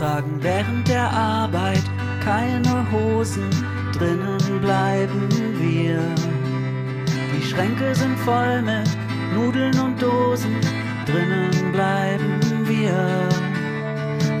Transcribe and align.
tragen 0.00 0.38
während 0.40 0.88
der 0.88 1.10
Arbeit 1.10 1.82
keine 2.24 2.90
Hosen, 2.90 3.50
drinnen 3.92 4.60
bleiben 4.62 5.28
wir. 5.58 6.00
Die 7.34 7.42
Schränke 7.42 7.94
sind 7.94 8.18
voll 8.20 8.62
mit 8.62 8.88
Nudeln 9.34 9.78
und 9.78 10.00
Dosen, 10.00 10.56
drinnen 11.04 11.72
bleiben 11.72 12.40
wir. 12.64 13.28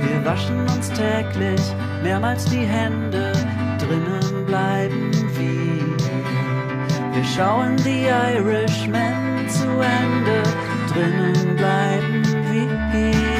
Wir 0.00 0.24
waschen 0.24 0.60
uns 0.60 0.90
täglich 0.92 1.60
mehrmals 2.02 2.46
die 2.46 2.64
Hände, 2.64 3.32
drinnen 3.78 4.46
bleiben 4.46 5.10
wir. 5.36 5.96
Wir 7.12 7.24
schauen 7.36 7.76
die 7.84 8.06
Irishmen 8.06 9.46
zu 9.46 9.68
Ende, 9.68 10.42
drinnen 10.90 11.56
bleiben 11.56 12.24
wir. 12.50 13.39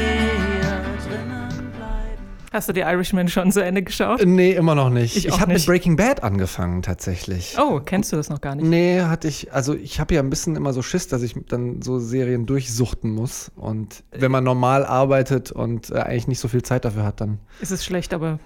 Hast 2.53 2.69
du 2.69 2.73
die 2.73 2.81
Irishman 2.81 3.29
schon 3.29 3.53
zu 3.53 3.63
Ende 3.63 3.83
geschaut? 3.83 4.27
Nee, 4.27 4.53
immer 4.53 4.75
noch 4.75 4.91
nicht. 4.91 5.17
Ich 5.17 5.27
Ich, 5.29 5.41
habe 5.41 5.53
mit. 5.53 5.65
Breaking 5.67 5.95
Bad 5.95 6.25
angefangen 6.25 6.83
tatsächlich. 6.83 7.57
Oh, 7.61 7.79
kennst 7.79 8.11
du 8.13 8.17
das 8.17 8.29
noch 8.29 8.41
gar 8.41 8.57
nicht? 8.57 8.67
Nee, 8.67 9.03
hatte 9.03 9.29
ich, 9.29 9.53
also 9.53 9.75
ich 9.75 10.01
habe 10.01 10.15
ja 10.15 10.21
ein 10.21 10.31
bisschen 10.31 10.57
immer 10.57 10.73
so 10.73 10.83
Schiss, 10.83 11.07
dass 11.07 11.23
ich 11.23 11.35
dann 11.49 11.81
so 11.81 12.01
Serien 12.01 12.47
durchsuchten 12.47 13.13
muss. 13.13 13.53
Und 13.55 14.03
wenn 14.11 14.33
man 14.33 14.43
normal 14.43 14.85
arbeitet 14.85 15.53
und 15.53 15.91
äh, 15.91 15.99
eigentlich 16.01 16.27
nicht 16.27 16.41
so 16.41 16.49
viel 16.49 16.63
Zeit 16.63 16.85
dafür 16.85 17.05
hat, 17.05 17.21
dann. 17.21 17.39
Es 17.61 17.71
ist 17.71 17.85
schlecht, 17.85 18.13
aber 18.13 18.41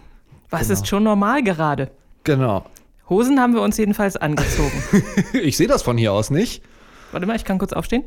was 0.51 0.63
Genau. 0.69 0.73
ist 0.75 0.87
schon 0.87 1.03
normal 1.03 1.43
gerade? 1.43 1.91
Genau. 2.25 2.67
Hosen 3.09 3.41
haben 3.41 3.55
wir 3.55 3.63
uns 3.63 3.77
jedenfalls 3.79 4.17
angezogen. 4.19 4.83
Ich 5.33 5.57
sehe 5.57 5.67
das 5.67 5.83
von 5.83 5.97
hier 5.97 6.13
aus 6.13 6.31
nicht. 6.31 6.63
Warte 7.13 7.27
mal, 7.27 7.37
ich 7.37 7.45
kann 7.45 7.59
kurz 7.59 7.73
aufstehen. 7.73 8.05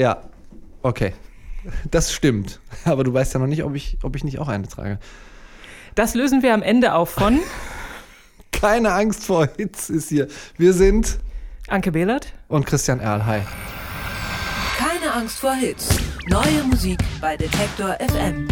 Ja, 0.00 0.22
okay. 0.82 1.12
Das 1.90 2.12
stimmt. 2.12 2.60
Aber 2.84 3.04
du 3.04 3.12
weißt 3.12 3.34
ja 3.34 3.40
noch 3.40 3.46
nicht, 3.46 3.64
ob 3.64 3.74
ich, 3.74 3.98
ob 4.02 4.16
ich 4.16 4.24
nicht 4.24 4.38
auch 4.38 4.48
eine 4.48 4.68
trage. 4.68 4.98
Das 5.94 6.14
lösen 6.14 6.42
wir 6.42 6.54
am 6.54 6.62
Ende 6.62 6.94
auf 6.94 7.10
von 7.10 7.40
Keine 8.52 8.92
Angst 8.92 9.24
vor 9.24 9.48
Hits 9.56 9.90
ist 9.90 10.08
hier. 10.08 10.28
Wir 10.56 10.72
sind 10.72 11.18
Anke 11.68 11.92
Behlert. 11.92 12.32
und 12.48 12.66
Christian 12.66 13.00
Erl. 13.00 13.26
Hi. 13.26 13.40
Keine 14.78 15.12
Angst 15.12 15.38
vor 15.38 15.54
Hits. 15.54 15.88
Neue 16.28 16.64
Musik 16.70 16.98
bei 17.20 17.36
Detektor 17.36 17.96
FM. 18.00 18.48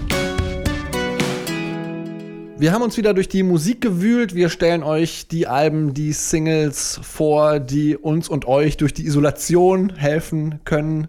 Wir 2.58 2.72
haben 2.72 2.82
uns 2.82 2.96
wieder 2.96 3.12
durch 3.12 3.28
die 3.28 3.42
Musik 3.42 3.80
gewühlt. 3.80 4.34
Wir 4.34 4.48
stellen 4.48 4.84
euch 4.84 5.26
die 5.26 5.48
Alben, 5.48 5.94
die 5.94 6.12
Singles 6.12 7.00
vor, 7.02 7.58
die 7.58 7.96
uns 7.96 8.28
und 8.28 8.46
euch 8.46 8.76
durch 8.76 8.94
die 8.94 9.04
Isolation 9.04 9.96
helfen 9.96 10.60
können. 10.64 11.08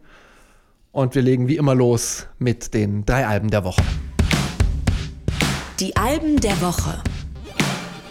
Und 0.94 1.16
wir 1.16 1.23
legen 1.23 1.47
wie 1.47 1.58
immer 1.58 1.73
los 1.73 2.27
mit 2.38 2.75
den 2.75 3.03
drei 3.03 3.25
Alben 3.25 3.49
der 3.49 3.63
Woche. 3.63 3.81
Die 5.80 5.95
Alben 5.97 6.39
der 6.39 6.61
Woche. 6.61 7.02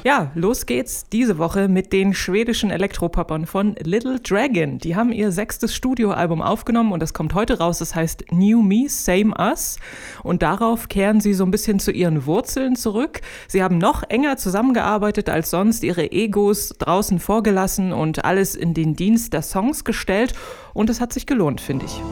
Ja, 0.03 0.33
los 0.35 0.67
geht's 0.67 1.05
diese 1.09 1.39
Woche 1.39 1.69
mit 1.69 1.93
den 1.93 2.13
schwedischen 2.13 2.73
Elektropoppern 2.73 3.47
von 3.47 3.77
Little 3.85 4.19
Dragon. 4.19 4.79
Die 4.79 4.97
haben 4.97 5.13
ihr 5.13 5.31
sechstes 5.31 5.77
Studioalbum 5.77 6.43
aufgenommen 6.43 6.91
und 6.91 7.01
das 7.01 7.15
kommt 7.15 7.35
heute 7.35 7.59
raus. 7.61 7.79
Das 7.79 7.95
heißt 7.95 8.25
New 8.33 8.63
Me, 8.63 8.89
Same 8.89 9.33
Us. 9.39 9.77
Und 10.25 10.43
darauf 10.43 10.89
kehren 10.89 11.21
sie 11.21 11.35
so 11.35 11.45
ein 11.45 11.53
bisschen 11.53 11.79
zu 11.79 11.93
ihren 11.93 12.27
Wurzeln 12.27 12.75
zurück. 12.75 13.21
Sie 13.47 13.63
haben 13.63 13.79
noch 13.79 14.03
enger 14.09 14.39
zusammengearbeitet 14.39 15.29
als 15.29 15.51
sonst, 15.51 15.85
ihre 15.85 16.11
Egos 16.11 16.71
draußen 16.81 17.21
vorgelassen 17.21 17.93
und 17.93 18.25
alles 18.25 18.57
in 18.57 18.75
den 18.75 18.97
Dienst 18.97 19.35
der 19.35 19.43
Songs 19.43 19.85
gestellt. 19.85 20.33
Und 20.75 20.91
es 20.91 21.01
hat 21.01 21.13
sich 21.13 21.27
gelohnt, 21.27 21.61
finde 21.61 21.87
ich. 21.87 22.03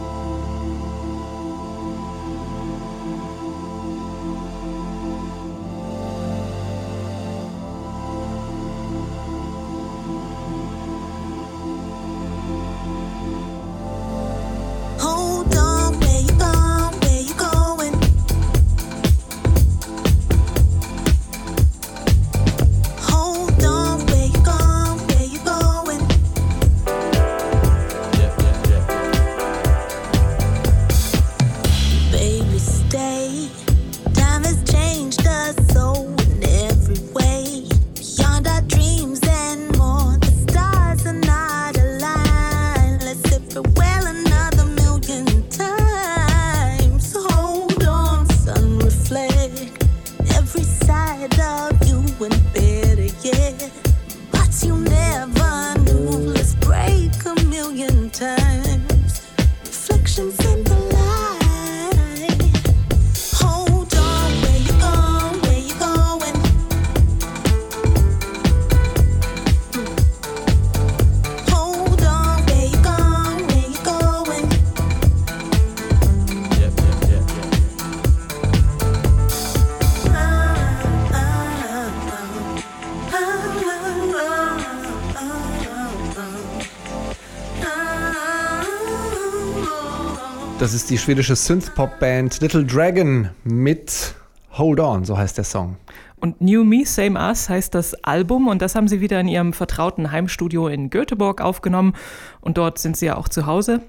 Das 90.61 90.75
ist 90.75 90.91
die 90.91 90.99
schwedische 90.99 91.37
Synth-Pop-Band 91.37 92.43
Little 92.43 92.67
Dragon 92.67 93.31
mit 93.45 94.15
Hold 94.53 94.79
On, 94.79 95.07
so 95.07 95.17
heißt 95.17 95.39
der 95.39 95.45
Song. 95.45 95.79
Und 96.21 96.41
New 96.43 96.65
Me, 96.65 96.85
Same 96.85 97.19
Us 97.19 97.49
heißt 97.49 97.75
das 97.75 97.95
Album 98.05 98.49
und 98.49 98.61
das 98.61 98.75
haben 98.75 98.89
sie 98.89 99.01
wieder 99.01 99.19
in 99.21 99.29
ihrem 99.29 99.55
vertrauten 99.55 100.13
Heimstudio 100.13 100.69
in 100.69 100.91
Göteborg 100.91 101.41
aufgenommen 101.41 101.95
und 102.43 102.59
dort 102.59 102.79
sind 102.79 102.97
sie 102.97 103.07
ja 103.07 103.17
auch 103.17 103.29
zu 103.29 103.47
Hause. 103.47 103.81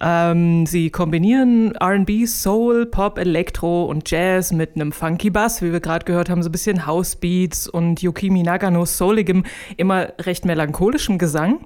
Ähm, 0.00 0.64
sie 0.64 0.88
kombinieren 0.88 1.76
RB, 1.76 2.26
Soul, 2.26 2.86
Pop, 2.86 3.18
Elektro 3.18 3.84
und 3.84 4.10
Jazz 4.10 4.52
mit 4.52 4.76
einem 4.76 4.92
funky 4.92 5.28
Bass, 5.28 5.60
wie 5.60 5.72
wir 5.72 5.80
gerade 5.80 6.06
gehört 6.06 6.30
haben, 6.30 6.42
so 6.42 6.48
ein 6.48 6.52
bisschen 6.52 6.86
Housebeats 6.86 7.68
und 7.68 8.00
Yukimi 8.00 8.42
Naganos 8.42 8.96
souligem, 8.96 9.44
immer 9.76 10.08
recht 10.20 10.46
melancholischem 10.46 11.18
Gesang. 11.18 11.60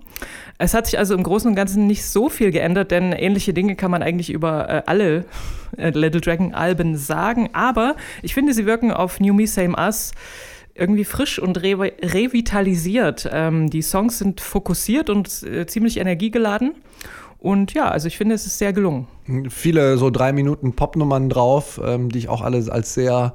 Es 0.59 0.75
hat 0.75 0.87
sich 0.87 0.99
also 0.99 1.15
im 1.15 1.23
Großen 1.23 1.49
und 1.49 1.55
Ganzen 1.55 1.87
nicht 1.87 2.05
so 2.05 2.29
viel 2.29 2.51
geändert, 2.51 2.91
denn 2.91 3.13
ähnliche 3.13 3.55
Dinge 3.55 3.77
kann 3.77 3.93
man 3.93 4.03
eigentlich 4.03 4.31
über 4.31 4.69
äh, 4.69 4.83
alle 4.87 5.25
äh, 5.77 5.91
Little 5.91 6.21
Dragon 6.21 6.55
Alben 6.55 6.97
sagen. 6.97 7.51
Aber 7.53 7.95
ich 8.23 8.35
finde, 8.35 8.53
sie 8.55 8.67
wirken 8.67 8.91
auf 8.91 9.21
New 9.21 9.35
Me 9.35 9.47
Same 9.47 9.77
Us 9.77 10.08
irgendwie 10.75 11.05
frisch 11.05 11.39
und 11.39 11.63
re 11.63 11.93
revitalisiert. 12.03 13.29
Ähm, 13.33 13.69
die 13.69 13.83
Songs 13.83 14.19
sind 14.19 14.41
fokussiert 14.41 15.11
und 15.11 15.43
äh, 15.43 15.67
ziemlich 15.67 15.99
energiegeladen. 15.99 16.75
Und 17.39 17.73
ja, 17.75 17.91
also 17.91 18.09
ich 18.09 18.17
finde, 18.17 18.35
es 18.35 18.47
ist 18.47 18.59
sehr 18.59 18.73
gelungen. 18.73 19.07
Viele 19.49 19.97
so 19.97 20.11
drei 20.11 20.33
Minuten 20.33 20.73
Popnummern 20.75 21.29
drauf, 21.29 21.81
ähm, 21.85 22.11
die 22.11 22.19
ich 22.19 22.29
auch 22.29 22.43
alle 22.43 22.65
als 22.71 22.95
sehr, 22.95 23.35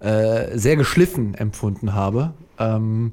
äh, 0.00 0.56
sehr 0.58 0.76
geschliffen 0.76 1.34
empfunden 1.34 1.94
habe. 1.94 2.34
Ähm, 2.58 3.12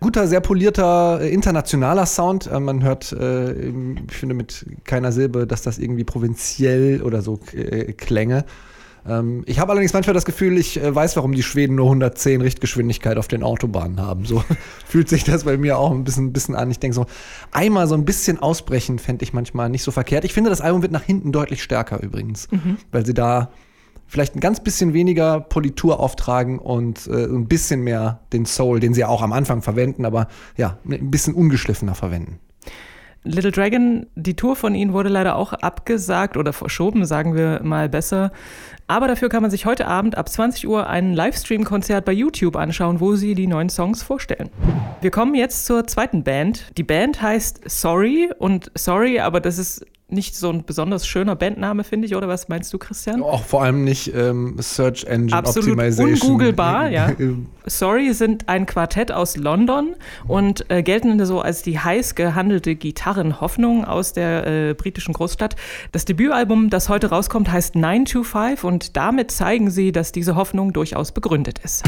guter, 0.00 0.28
sehr 0.28 0.40
polierter, 0.40 1.20
äh, 1.20 1.32
internationaler 1.32 2.06
Sound. 2.06 2.46
Äh, 2.46 2.60
man 2.60 2.82
hört, 2.82 3.12
äh, 3.12 3.70
ich 3.70 4.16
finde, 4.16 4.34
mit 4.34 4.66
keiner 4.84 5.10
Silbe, 5.10 5.46
dass 5.46 5.62
das 5.62 5.78
irgendwie 5.78 6.04
provinziell 6.04 7.02
oder 7.02 7.22
so 7.22 7.40
äh, 7.52 7.92
klänge. 7.92 8.44
Ähm, 9.08 9.42
ich 9.46 9.58
habe 9.58 9.72
allerdings 9.72 9.92
manchmal 9.92 10.14
das 10.14 10.24
Gefühl, 10.24 10.58
ich 10.58 10.82
äh, 10.82 10.94
weiß, 10.94 11.16
warum 11.16 11.32
die 11.32 11.42
Schweden 11.42 11.76
nur 11.76 11.86
110 11.86 12.40
Richtgeschwindigkeit 12.40 13.18
auf 13.18 13.28
den 13.28 13.42
Autobahnen 13.42 14.00
haben. 14.00 14.24
So 14.24 14.42
fühlt 14.86 15.08
sich 15.08 15.24
das 15.24 15.44
bei 15.44 15.56
mir 15.56 15.78
auch 15.78 15.90
ein 15.90 16.04
bisschen, 16.04 16.32
bisschen 16.32 16.54
an. 16.54 16.70
Ich 16.70 16.78
denke 16.78 16.94
so, 16.94 17.06
einmal 17.52 17.86
so 17.86 17.94
ein 17.94 18.04
bisschen 18.04 18.38
ausbrechen 18.38 18.98
fände 18.98 19.22
ich 19.24 19.32
manchmal 19.32 19.68
nicht 19.68 19.82
so 19.82 19.90
verkehrt. 19.90 20.24
Ich 20.24 20.32
finde, 20.32 20.50
das 20.50 20.60
Album 20.60 20.82
wird 20.82 20.92
nach 20.92 21.02
hinten 21.02 21.32
deutlich 21.32 21.62
stärker 21.62 22.02
übrigens, 22.02 22.48
weil 22.92 23.06
sie 23.06 23.14
da 23.14 23.50
vielleicht 24.06 24.36
ein 24.36 24.40
ganz 24.40 24.60
bisschen 24.60 24.92
weniger 24.92 25.40
Politur 25.40 26.00
auftragen 26.00 26.58
und 26.58 27.06
äh, 27.06 27.24
ein 27.24 27.48
bisschen 27.48 27.80
mehr 27.82 28.20
den 28.32 28.46
Soul, 28.46 28.80
den 28.80 28.94
sie 28.94 29.00
ja 29.00 29.08
auch 29.08 29.22
am 29.22 29.32
Anfang 29.32 29.62
verwenden, 29.62 30.04
aber 30.04 30.28
ja, 30.56 30.78
ein 30.88 31.10
bisschen 31.10 31.34
ungeschliffener 31.34 31.94
verwenden. 31.94 32.38
Little 33.26 33.50
Dragon, 33.50 34.06
die 34.14 34.36
Tour 34.36 34.56
von 34.56 34.74
ihnen 34.74 34.92
wurde 34.92 35.08
leider 35.08 35.36
auch 35.36 35.52
abgesagt 35.52 36.36
oder 36.36 36.52
verschoben, 36.52 37.04
sagen 37.04 37.34
wir 37.34 37.60
mal 37.62 37.88
besser. 37.88 38.32
Aber 38.86 39.08
dafür 39.08 39.28
kann 39.28 39.42
man 39.42 39.50
sich 39.50 39.66
heute 39.66 39.88
Abend 39.88 40.16
ab 40.16 40.28
20 40.28 40.68
Uhr 40.68 40.86
ein 40.88 41.12
Livestream-Konzert 41.12 42.04
bei 42.04 42.12
YouTube 42.12 42.56
anschauen, 42.56 43.00
wo 43.00 43.16
sie 43.16 43.34
die 43.34 43.48
neuen 43.48 43.68
Songs 43.68 44.02
vorstellen. 44.02 44.50
Wir 45.00 45.10
kommen 45.10 45.34
jetzt 45.34 45.66
zur 45.66 45.86
zweiten 45.86 46.22
Band. 46.22 46.78
Die 46.78 46.84
Band 46.84 47.20
heißt 47.20 47.68
Sorry 47.68 48.30
und 48.38 48.70
Sorry, 48.74 49.18
aber 49.18 49.40
das 49.40 49.58
ist 49.58 49.84
nicht 50.16 50.34
so 50.34 50.50
ein 50.50 50.64
besonders 50.64 51.06
schöner 51.06 51.36
Bandname, 51.36 51.84
finde 51.84 52.06
ich, 52.06 52.16
oder 52.16 52.26
was 52.26 52.48
meinst 52.48 52.72
du, 52.72 52.78
Christian? 52.78 53.22
Auch 53.22 53.44
vor 53.44 53.62
allem 53.62 53.84
nicht 53.84 54.12
ähm, 54.12 54.56
Search 54.58 55.04
Engine 55.04 55.36
Absolut 55.38 55.70
Optimization. 55.70 56.32
ungooglebar, 56.32 56.88
ja. 56.88 57.12
Sorry 57.66 58.12
sind 58.12 58.48
ein 58.48 58.66
Quartett 58.66 59.12
aus 59.12 59.36
London 59.36 59.94
und 60.26 60.68
äh, 60.70 60.82
gelten 60.82 61.24
so 61.24 61.40
als 61.40 61.62
die 61.62 61.78
heiß 61.78 62.16
gehandelte 62.16 62.74
Gitarrenhoffnung 62.74 63.84
aus 63.84 64.12
der 64.12 64.46
äh, 64.46 64.74
britischen 64.74 65.14
Großstadt. 65.14 65.54
Das 65.92 66.04
Debütalbum, 66.04 66.70
das 66.70 66.88
heute 66.88 67.10
rauskommt, 67.10 67.50
heißt 67.50 67.76
925 67.76 68.64
und 68.64 68.96
damit 68.96 69.30
zeigen 69.30 69.70
sie, 69.70 69.92
dass 69.92 70.10
diese 70.10 70.34
Hoffnung 70.34 70.72
durchaus 70.72 71.12
begründet 71.12 71.60
ist. 71.62 71.84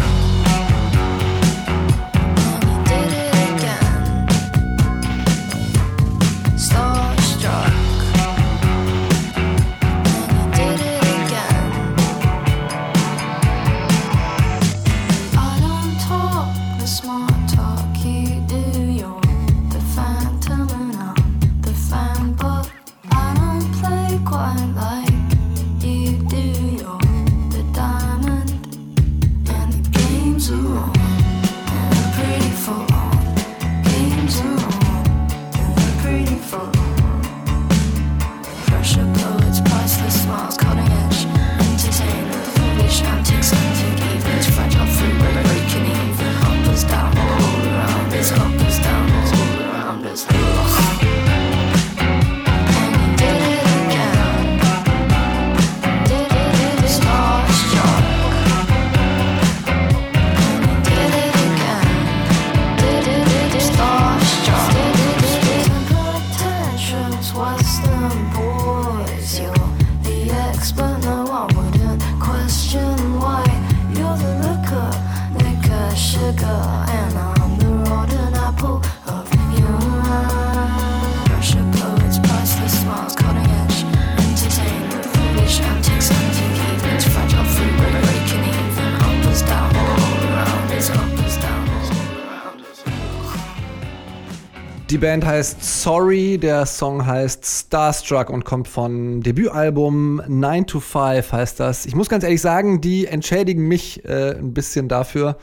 Die 94.91 94.97
Band 94.97 95.27
heißt 95.27 95.83
Sorry, 95.83 96.39
der 96.39 96.65
Song 96.65 97.05
heißt 97.05 97.45
Starstruck 97.45 98.31
und 98.31 98.47
kommt 98.47 98.69
von 98.69 99.21
Debütalbum 99.21 100.23
9 100.27 100.67
to 100.67 100.81
5 100.81 101.31
heißt 101.31 101.61
das. 101.61 101.85
Ich 101.85 101.95
muss 101.95 102.09
ganz 102.09 102.25
ehrlich 102.25 102.41
sagen, 102.41 102.81
die 102.81 103.07
entschädigen 103.07 103.69
mich 103.69 104.03
äh, 104.07 104.39
ein 104.39 104.55
bisschen 104.55 104.89
dafür, 104.89 105.37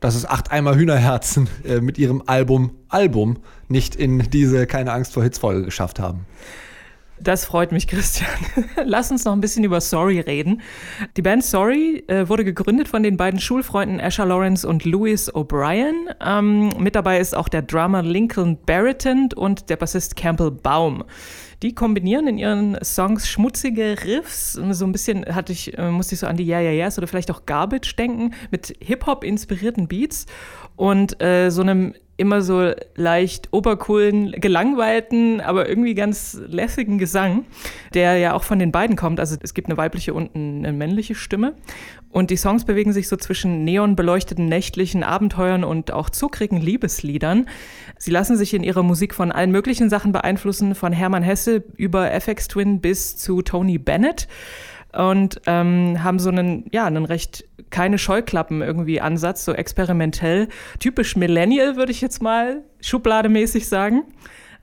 dass 0.00 0.14
es 0.14 0.24
acht 0.24 0.50
Eimer 0.50 0.76
Hühnerherzen 0.76 1.46
äh, 1.68 1.82
mit 1.82 1.98
ihrem 1.98 2.22
Album 2.24 2.70
Album 2.88 3.36
nicht 3.68 3.96
in 3.96 4.30
diese 4.30 4.66
Keine 4.66 4.92
Angst 4.92 5.12
vor 5.12 5.22
Hits 5.22 5.36
Folge 5.36 5.62
geschafft 5.66 6.00
haben. 6.00 6.24
Das 7.20 7.44
freut 7.44 7.72
mich, 7.72 7.86
Christian. 7.88 8.28
Lass 8.84 9.10
uns 9.10 9.24
noch 9.24 9.32
ein 9.32 9.40
bisschen 9.40 9.64
über 9.64 9.80
Sorry 9.80 10.20
reden. 10.20 10.60
Die 11.16 11.22
Band 11.22 11.44
Sorry 11.44 12.04
äh, 12.08 12.28
wurde 12.28 12.44
gegründet 12.44 12.88
von 12.88 13.02
den 13.02 13.16
beiden 13.16 13.40
Schulfreunden 13.40 14.00
Asher 14.00 14.26
Lawrence 14.26 14.66
und 14.66 14.84
Louis 14.84 15.32
O'Brien. 15.32 16.14
Ähm, 16.24 16.70
mit 16.78 16.94
dabei 16.94 17.18
ist 17.18 17.34
auch 17.34 17.48
der 17.48 17.62
Drummer 17.62 18.02
Lincoln 18.02 18.58
Barrington 18.66 19.28
und 19.34 19.70
der 19.70 19.76
Bassist 19.76 20.16
Campbell 20.16 20.50
Baum. 20.50 21.04
Die 21.62 21.74
kombinieren 21.74 22.26
in 22.26 22.36
ihren 22.36 22.78
Songs 22.84 23.28
schmutzige 23.28 23.96
Riffs, 24.04 24.52
so 24.52 24.84
ein 24.84 24.92
bisschen 24.92 25.24
hatte 25.34 25.52
ich, 25.52 25.76
äh, 25.78 25.90
musste 25.90 26.14
ich 26.14 26.20
so 26.20 26.26
an 26.26 26.36
die 26.36 26.46
Yeah 26.46 26.60
Yeah 26.60 26.72
Yeahs 26.72 26.98
oder 26.98 27.06
vielleicht 27.06 27.30
auch 27.30 27.46
Garbage 27.46 27.96
denken, 27.96 28.34
mit 28.50 28.74
Hip-Hop 28.80 29.24
inspirierten 29.24 29.88
Beats 29.88 30.26
und 30.76 31.20
äh, 31.22 31.50
so 31.50 31.62
einem 31.62 31.94
immer 32.16 32.40
so 32.40 32.72
leicht 32.94 33.48
obercoolen, 33.52 34.32
gelangweilten, 34.32 35.40
aber 35.40 35.68
irgendwie 35.68 35.94
ganz 35.94 36.40
lässigen 36.46 36.98
Gesang, 36.98 37.44
der 37.94 38.16
ja 38.16 38.32
auch 38.32 38.42
von 38.42 38.58
den 38.58 38.72
beiden 38.72 38.96
kommt. 38.96 39.20
Also 39.20 39.36
es 39.42 39.52
gibt 39.52 39.68
eine 39.68 39.76
weibliche 39.76 40.14
und 40.14 40.34
eine 40.34 40.72
männliche 40.72 41.14
Stimme. 41.14 41.54
Und 42.10 42.30
die 42.30 42.36
Songs 42.36 42.64
bewegen 42.64 42.94
sich 42.94 43.08
so 43.08 43.16
zwischen 43.16 43.64
neonbeleuchteten 43.64 44.46
nächtlichen 44.46 45.02
Abenteuern 45.02 45.64
und 45.64 45.92
auch 45.92 46.08
zuckrigen 46.08 46.60
Liebesliedern. 46.60 47.46
Sie 47.98 48.10
lassen 48.10 48.38
sich 48.38 48.54
in 48.54 48.62
ihrer 48.62 48.82
Musik 48.82 49.14
von 49.14 49.30
allen 49.30 49.50
möglichen 49.50 49.90
Sachen 49.90 50.12
beeinflussen, 50.12 50.74
von 50.74 50.92
Hermann 50.92 51.22
Hesse 51.22 51.64
über 51.76 52.10
FX 52.12 52.48
Twin 52.48 52.80
bis 52.80 53.16
zu 53.16 53.42
Tony 53.42 53.76
Bennett 53.76 54.28
und 54.96 55.42
ähm, 55.46 56.02
haben 56.02 56.18
so 56.18 56.30
einen, 56.30 56.64
ja, 56.72 56.86
einen 56.86 57.04
recht 57.04 57.44
keine 57.76 57.98
Scheuklappen 57.98 58.62
irgendwie 58.62 59.02
Ansatz, 59.02 59.44
so 59.44 59.52
experimentell. 59.52 60.48
Typisch 60.80 61.14
Millennial, 61.14 61.76
würde 61.76 61.92
ich 61.92 62.00
jetzt 62.00 62.22
mal 62.22 62.62
schublademäßig 62.80 63.68
sagen. 63.68 64.04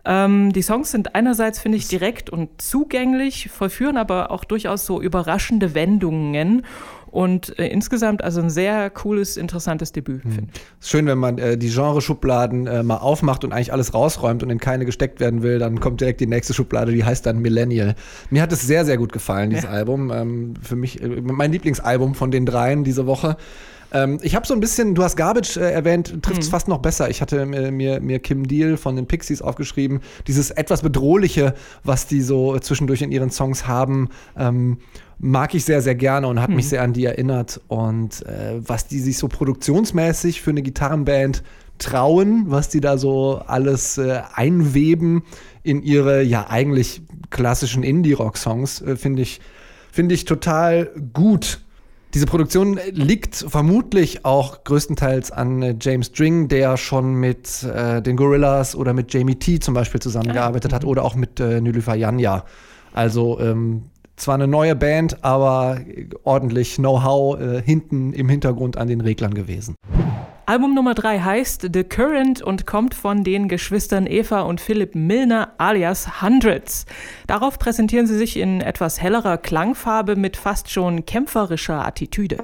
Ähm, 0.03 0.51
die 0.51 0.63
Songs 0.63 0.89
sind 0.89 1.13
einerseits, 1.13 1.59
finde 1.59 1.77
ich, 1.77 1.87
direkt 1.87 2.31
und 2.31 2.59
zugänglich, 2.59 3.51
vollführen 3.51 3.97
aber 3.97 4.31
auch 4.31 4.45
durchaus 4.45 4.87
so 4.87 4.99
überraschende 4.99 5.75
Wendungen 5.75 6.65
und 7.13 7.59
äh, 7.59 7.67
insgesamt 7.67 8.23
also 8.23 8.41
ein 8.41 8.49
sehr 8.49 8.89
cooles, 8.89 9.37
interessantes 9.37 9.91
Debüt, 9.91 10.23
finde 10.23 10.47
ich. 10.51 10.61
Ist 10.81 10.89
schön, 10.89 11.05
wenn 11.05 11.19
man 11.19 11.37
äh, 11.37 11.59
die 11.59 11.69
Genreschubladen 11.69 12.65
äh, 12.65 12.81
mal 12.81 12.97
aufmacht 12.97 13.43
und 13.43 13.53
eigentlich 13.53 13.71
alles 13.71 13.93
rausräumt 13.93 14.41
und 14.41 14.49
in 14.49 14.57
keine 14.59 14.83
gesteckt 14.85 15.19
werden 15.19 15.43
will, 15.43 15.59
dann 15.59 15.79
kommt 15.79 16.01
direkt 16.01 16.21
die 16.21 16.25
nächste 16.25 16.55
Schublade, 16.55 16.91
die 16.91 17.03
heißt 17.05 17.23
dann 17.27 17.37
Millennial. 17.37 17.93
Mir 18.31 18.41
hat 18.41 18.51
es 18.51 18.63
sehr, 18.63 18.83
sehr 18.83 18.97
gut 18.97 19.13
gefallen, 19.13 19.51
dieses 19.51 19.65
Ja. 19.65 19.69
Album. 19.69 20.11
Ähm, 20.11 20.53
für 20.59 20.75
mich 20.75 21.03
äh, 21.03 21.07
mein 21.21 21.51
Lieblingsalbum 21.51 22.15
von 22.15 22.31
den 22.31 22.47
dreien 22.47 22.83
diese 22.83 23.05
Woche. 23.05 23.37
Ähm, 23.93 24.19
ich 24.21 24.35
habe 24.35 24.45
so 24.45 24.53
ein 24.53 24.59
bisschen, 24.59 24.95
du 24.95 25.03
hast 25.03 25.15
Garbage 25.15 25.57
äh, 25.57 25.71
erwähnt, 25.71 26.21
trifft 26.23 26.41
es 26.41 26.49
fast 26.49 26.67
noch 26.67 26.79
besser. 26.79 27.09
Ich 27.09 27.21
hatte 27.21 27.41
äh, 27.41 27.71
mir, 27.71 28.01
mir 28.01 28.19
Kim 28.19 28.47
Deal 28.47 28.75
von 28.75 28.95
den 28.95 29.05
Pixies 29.05 29.41
aufgeschrieben. 29.41 30.01
Dieses 30.27 30.51
etwas 30.51 30.81
Bedrohliche, 30.81 31.53
was 31.83 32.07
die 32.07 32.21
so 32.21 32.57
zwischendurch 32.59 33.01
in 33.01 33.11
ihren 33.11 33.29
Songs 33.29 33.67
haben, 33.67 34.09
ähm, 34.37 34.79
mag 35.19 35.53
ich 35.53 35.63
sehr, 35.63 35.81
sehr 35.81 35.95
gerne 35.95 36.27
und 36.27 36.41
hat 36.41 36.49
mich 36.49 36.67
sehr 36.67 36.81
an 36.81 36.93
die 36.93 37.05
erinnert. 37.05 37.61
Und 37.67 38.25
äh, 38.25 38.59
was 38.59 38.87
die 38.87 38.99
sich 38.99 39.17
so 39.17 39.27
produktionsmäßig 39.27 40.41
für 40.41 40.49
eine 40.49 40.63
Gitarrenband 40.63 41.43
trauen, 41.77 42.45
was 42.47 42.69
die 42.69 42.81
da 42.81 42.97
so 42.97 43.41
alles 43.45 43.97
äh, 43.97 44.21
einweben 44.33 45.23
in 45.63 45.81
ihre 45.81 46.23
ja 46.23 46.49
eigentlich 46.49 47.01
klassischen 47.29 47.83
Indie-Rock-Songs, 47.83 48.81
äh, 48.81 48.95
finde 48.95 49.21
ich, 49.21 49.39
finde 49.91 50.15
ich 50.15 50.25
total 50.25 50.91
gut. 51.13 51.62
Diese 52.13 52.27
Produktion 52.27 52.79
liegt 52.91 53.35
vermutlich 53.35 54.23
auch 54.23 54.63
größtenteils 54.63 55.31
an 55.31 55.63
äh, 55.63 55.75
James 55.81 56.11
Dring, 56.11 56.47
der 56.47 56.77
schon 56.77 57.15
mit 57.15 57.63
äh, 57.63 58.03
den 58.03 58.17
Gorillas 58.17 58.75
oder 58.75 58.93
mit 58.93 59.11
Jamie 59.11 59.35
T 59.35 59.59
zum 59.59 59.73
Beispiel 59.73 59.99
zusammengearbeitet 59.99 60.73
hat 60.73 60.85
oder 60.85 61.03
auch 61.03 61.15
mit 61.15 61.39
äh, 61.39 61.59
Nilüfer 61.59 61.95
Janja. 61.95 62.45
Also 62.93 63.39
ähm, 63.39 63.85
zwar 64.15 64.35
eine 64.35 64.47
neue 64.47 64.75
Band, 64.75 65.23
aber 65.23 65.79
ordentlich 66.23 66.75
Know-how 66.75 67.39
äh, 67.39 67.63
hinten 67.63 68.13
im 68.13 68.29
Hintergrund 68.29 68.77
an 68.77 68.87
den 68.87 69.01
Reglern 69.01 69.33
gewesen. 69.33 69.73
Album 70.45 70.73
Nummer 70.73 70.93
drei 70.93 71.19
heißt 71.19 71.69
The 71.73 71.85
Current 71.85 72.41
und 72.41 72.67
kommt 72.67 72.93
von 72.95 73.23
den 73.23 73.47
Geschwistern 73.47 74.05
Eva 74.05 74.41
und 74.41 74.59
Philipp 74.59 74.93
Milner 74.93 75.53
alias 75.57 76.21
Hundreds. 76.21 76.85
Darauf 77.27 77.57
präsentieren 77.57 78.07
sie 78.07 78.17
sich 78.17 78.35
in 78.35 78.59
etwas 78.59 79.01
hellerer 79.01 79.37
Klangfarbe 79.37 80.17
mit 80.17 80.35
fast 80.35 80.69
schon 80.69 81.05
kämpferischer 81.05 81.85
Attitüde. 81.85 82.43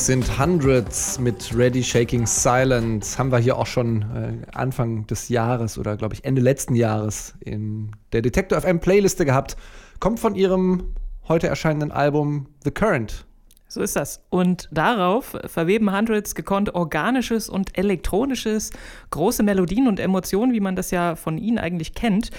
Das 0.00 0.06
sind 0.06 0.38
Hundreds 0.38 1.18
mit 1.18 1.54
Ready 1.54 1.82
Shaking 1.82 2.26
Silence. 2.26 3.18
Haben 3.18 3.30
wir 3.30 3.38
hier 3.38 3.58
auch 3.58 3.66
schon 3.66 4.00
äh, 4.00 4.56
Anfang 4.56 5.06
des 5.06 5.28
Jahres 5.28 5.76
oder 5.76 5.98
glaube 5.98 6.14
ich 6.14 6.24
Ende 6.24 6.40
letzten 6.40 6.74
Jahres 6.74 7.34
in 7.40 7.90
der 8.12 8.22
Detector 8.22 8.58
FM 8.58 8.80
Playliste 8.80 9.26
gehabt. 9.26 9.58
Kommt 9.98 10.18
von 10.18 10.36
ihrem 10.36 10.94
heute 11.28 11.48
erscheinenden 11.48 11.92
Album 11.92 12.46
The 12.64 12.70
Current. 12.70 13.26
So 13.68 13.82
ist 13.82 13.94
das. 13.94 14.24
Und 14.30 14.70
darauf 14.72 15.36
verweben 15.44 15.94
Hundreds 15.94 16.34
gekonnt 16.34 16.74
organisches 16.74 17.50
und 17.50 17.76
elektronisches, 17.76 18.70
große 19.10 19.42
Melodien 19.42 19.86
und 19.86 20.00
Emotionen, 20.00 20.54
wie 20.54 20.60
man 20.60 20.76
das 20.76 20.90
ja 20.92 21.14
von 21.14 21.36
ihnen 21.36 21.58
eigentlich 21.58 21.92
kennt. 21.92 22.30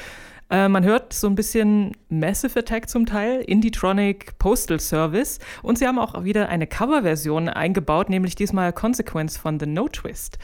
Äh, 0.52 0.68
man 0.68 0.84
hört 0.84 1.14
so 1.14 1.28
ein 1.28 1.36
bisschen 1.36 1.94
Massive 2.10 2.60
Attack 2.60 2.90
zum 2.90 3.06
Teil, 3.06 3.42
Indietronic, 3.42 4.38
Postal 4.38 4.80
Service 4.80 5.40
und 5.64 5.78
sie 5.80 5.88
haben 5.88 5.98
auch 5.98 6.24
wieder 6.26 6.50
eine 6.50 6.68
Coverversion 6.68 7.48
eingebaut, 7.50 8.10
nämlich 8.10 8.36
diesmal 8.36 8.74
Consequence 8.74 9.38
von 9.38 9.60
The 9.60 9.66
No 9.66 9.88
Twist. 9.88 10.38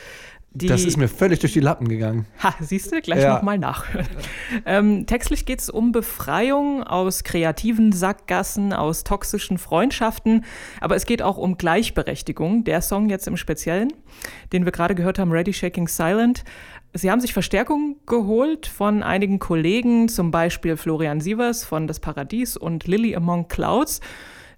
Die, 0.51 0.65
Das 0.65 0.85
ist 0.85 0.97
mir 0.97 1.09
völlig 1.09 1.39
durch 1.39 1.53
die 1.53 1.59
Lappen 1.59 1.87
gegangen. 1.87 2.25
Ha, 2.41 2.55
siehst 2.61 2.91
du, 2.91 2.99
gleich 3.01 3.21
Ja. 3.21 3.35
nochmal 3.35 3.59
nachhören. 3.59 4.07
ähm, 4.65 5.05
textlich 5.05 5.45
geht 5.45 5.59
es 5.59 5.69
um 5.69 5.91
Befreiung 5.91 6.83
aus 6.83 7.23
kreativen 7.23 7.91
Sackgassen, 7.91 8.73
aus 8.73 9.03
toxischen 9.03 9.59
Freundschaften, 9.59 10.45
aber 10.79 10.95
es 10.95 11.05
geht 11.05 11.21
auch 11.21 11.37
um 11.37 11.57
Gleichberechtigung. 11.57 12.63
Der 12.63 12.81
Song 12.81 13.09
jetzt 13.09 13.27
im 13.27 13.37
Speziellen, 13.37 13.89
den 14.51 14.65
wir 14.65 14.71
gerade 14.71 14.95
gehört 14.95 15.19
haben, 15.19 15.31
Ready 15.31 15.53
Shaking 15.53 15.87
Silent. 15.89 16.43
Sie 16.93 17.11
haben 17.11 17.21
sich 17.21 17.33
Verstärkung 17.33 17.97
geholt 18.05 18.65
von 18.65 19.03
einigen 19.03 19.39
Kollegen, 19.39 20.09
zum 20.09 20.31
Beispiel 20.31 20.77
Florian 20.77 21.21
Sievers 21.21 21.63
von 21.63 21.87
Das 21.87 21.99
Paradies 21.99 22.57
und 22.57 22.87
Lily 22.87 23.15
Among 23.15 23.47
Clouds. 23.47 24.01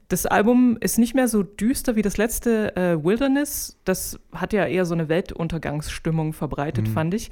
Das 0.10 0.26
Album 0.26 0.76
ist 0.80 0.98
nicht 0.98 1.14
mehr 1.14 1.28
so 1.28 1.44
düster 1.44 1.96
wie 1.96 2.02
das 2.02 2.18
letzte 2.18 2.76
äh, 2.76 3.04
Wilderness. 3.04 3.78
Das 3.86 4.20
hat 4.34 4.54
ja 4.54 4.66
eher 4.66 4.86
so 4.86 4.96
eine 4.96 5.08
Weltuntergangsstimmung 5.08 6.34
verbreitet, 6.34 6.88
fand 6.88 7.14
ich. 7.14 7.30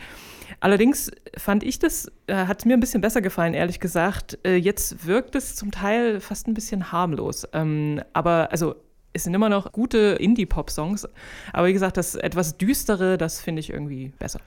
Allerdings 0.60 1.12
fand 1.36 1.64
ich 1.64 1.80
das, 1.80 2.12
äh, 2.28 2.36
hat 2.36 2.68
mir 2.68 2.76
ein 2.76 2.80
bisschen 2.80 3.02
besser 3.02 3.22
gefallen, 3.22 3.56
ehrlich 3.56 3.80
gesagt. 3.80 4.38
Äh, 4.46 4.58
jetzt 4.58 5.08
wirkt 5.08 5.34
es 5.34 5.56
zum 5.56 5.72
Teil 5.72 6.20
fast 6.20 6.48
ein 6.48 6.54
bisschen 6.54 6.92
harmlos. 6.92 7.48
Ähm, 7.52 8.00
aber 8.14 8.52
also 8.52 8.76
es 9.18 9.24
sind 9.24 9.34
immer 9.34 9.50
noch 9.50 9.72
gute 9.72 10.18
Indie-Pop-Songs. 10.20 11.08
Aber 11.52 11.68
wie 11.68 11.74
gesagt, 11.74 11.98
das 11.98 12.16
etwas 12.16 12.58
Düstere, 12.58 13.18
das 13.18 13.42
finde 13.42 13.60
ich 13.60 13.72
irgendwie 13.72 14.14
besser. 14.20 14.40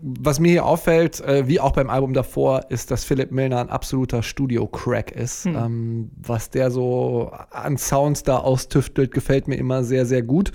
Was 0.00 0.38
mir 0.38 0.52
hier 0.52 0.64
auffällt, 0.64 1.20
äh, 1.20 1.48
wie 1.48 1.60
auch 1.60 1.72
beim 1.72 1.90
Album 1.90 2.14
davor, 2.14 2.70
ist, 2.70 2.90
dass 2.90 3.04
Philipp 3.04 3.32
Milner 3.32 3.60
ein 3.60 3.70
absoluter 3.70 4.22
Studio-Crack 4.22 5.10
ist. 5.10 5.46
Ähm, 5.46 6.10
was 6.16 6.50
der 6.50 6.70
so 6.70 7.32
an 7.50 7.76
Sounds 7.76 8.22
da 8.22 8.38
austüftelt, 8.38 9.10
gefällt 9.12 9.48
mir 9.48 9.56
immer 9.56 9.82
sehr, 9.82 10.06
sehr 10.06 10.22
gut. 10.22 10.52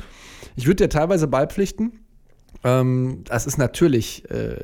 Ich 0.55 0.65
würde 0.65 0.85
dir 0.85 0.89
teilweise 0.89 1.27
beipflichten. 1.27 1.99
Ähm, 2.63 3.23
das 3.25 3.45
ist 3.45 3.57
natürlich 3.57 4.29
äh, 4.31 4.55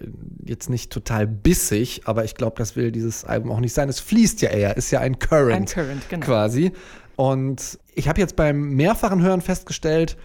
jetzt 0.46 0.70
nicht 0.70 0.92
total 0.92 1.28
bissig, 1.28 2.02
aber 2.06 2.24
ich 2.24 2.36
glaube, 2.36 2.56
das 2.58 2.76
will 2.76 2.92
dieses 2.92 3.26
Album 3.26 3.52
auch 3.52 3.60
nicht 3.60 3.74
sein. 3.74 3.90
Es 3.90 4.00
fließt 4.00 4.42
ja 4.42 4.50
eher, 4.50 4.78
ist 4.78 4.92
ja 4.92 5.02
ein 5.02 5.20
Current, 5.20 5.54
Ein 5.54 5.66
Current, 5.66 6.10
genau. 6.10 6.26
quasi. 6.26 6.72
Und 7.16 7.80
ich 7.96 8.08
habe 8.08 8.22
jetzt 8.22 8.36
beim 8.36 8.76
mehrfachen 8.76 9.22
Hören 9.22 9.42
festgestellt, 9.42 10.18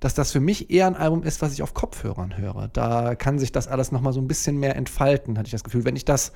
dass 0.00 0.14
das 0.14 0.32
für 0.32 0.40
mich 0.40 0.70
eher 0.70 0.86
ein 0.86 0.96
Album 0.96 1.22
ist, 1.22 1.40
was 1.40 1.52
ich 1.52 1.62
auf 1.62 1.72
Kopfhörern 1.72 2.36
höre. 2.36 2.68
Da 2.72 3.14
kann 3.14 3.38
sich 3.38 3.52
das 3.52 3.68
alles 3.68 3.90
noch 3.90 4.00
mal 4.00 4.12
so 4.12 4.20
ein 4.20 4.28
bisschen 4.28 4.58
mehr 4.58 4.76
entfalten, 4.76 5.38
hatte 5.38 5.46
ich 5.46 5.52
das 5.52 5.64
Gefühl. 5.64 5.84
Wenn 5.84 5.96
ich 5.96 6.04
das 6.04 6.32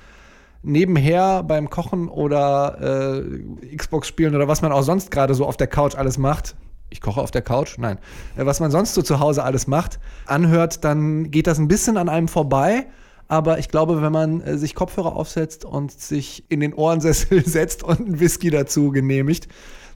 nebenher 0.63 1.43
beim 1.43 1.69
Kochen 1.69 2.09
oder 2.09 3.21
äh, 3.21 3.75
Xbox 3.75 4.07
spielen 4.07 4.35
oder 4.35 4.47
was 4.47 4.61
man 4.61 4.71
auch 4.71 4.81
sonst 4.81 5.11
gerade 5.11 5.35
so 5.35 5.45
auf 5.45 5.55
der 5.55 5.67
Couch 5.67 5.95
alles 5.95 6.17
macht, 6.17 6.55
ich 6.89 7.01
koche 7.01 7.21
auf 7.21 7.31
der 7.31 7.43
Couch, 7.43 7.77
nein, 7.77 7.99
äh, 8.35 8.45
was 8.45 8.59
man 8.59 8.71
sonst 8.71 8.93
so 8.95 9.01
zu 9.01 9.19
Hause 9.19 9.43
alles 9.43 9.67
macht, 9.67 9.99
anhört, 10.25 10.83
dann 10.83 11.31
geht 11.31 11.47
das 11.47 11.59
ein 11.59 11.67
bisschen 11.67 11.97
an 11.97 12.09
einem 12.09 12.27
vorbei. 12.27 12.87
Aber 13.27 13.59
ich 13.59 13.69
glaube, 13.69 14.01
wenn 14.01 14.11
man 14.11 14.41
äh, 14.41 14.57
sich 14.57 14.73
Kopfhörer 14.73 15.15
aufsetzt 15.15 15.63
und 15.63 15.91
sich 15.91 16.43
in 16.49 16.59
den 16.59 16.73
Ohrensessel 16.73 17.45
setzt 17.47 17.83
und 17.83 17.99
einen 17.99 18.19
Whisky 18.19 18.49
dazu 18.49 18.89
genehmigt, 18.89 19.47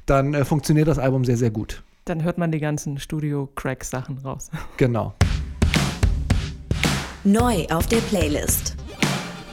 dann 0.06 0.34
äh, 0.34 0.46
funktioniert 0.46 0.88
das 0.88 1.00
Album 1.00 1.26
sehr, 1.26 1.38
sehr 1.38 1.52
gut. 1.52 1.84
Dann 2.06 2.24
hört 2.24 2.38
man 2.38 2.52
die 2.52 2.60
ganzen 2.60 3.00
Studio-Crack-Sachen 3.00 4.18
raus. 4.20 4.50
Genau. 4.78 5.14
Neu 7.24 7.66
auf 7.70 7.88
der 7.88 7.98
Playlist. 7.98 8.76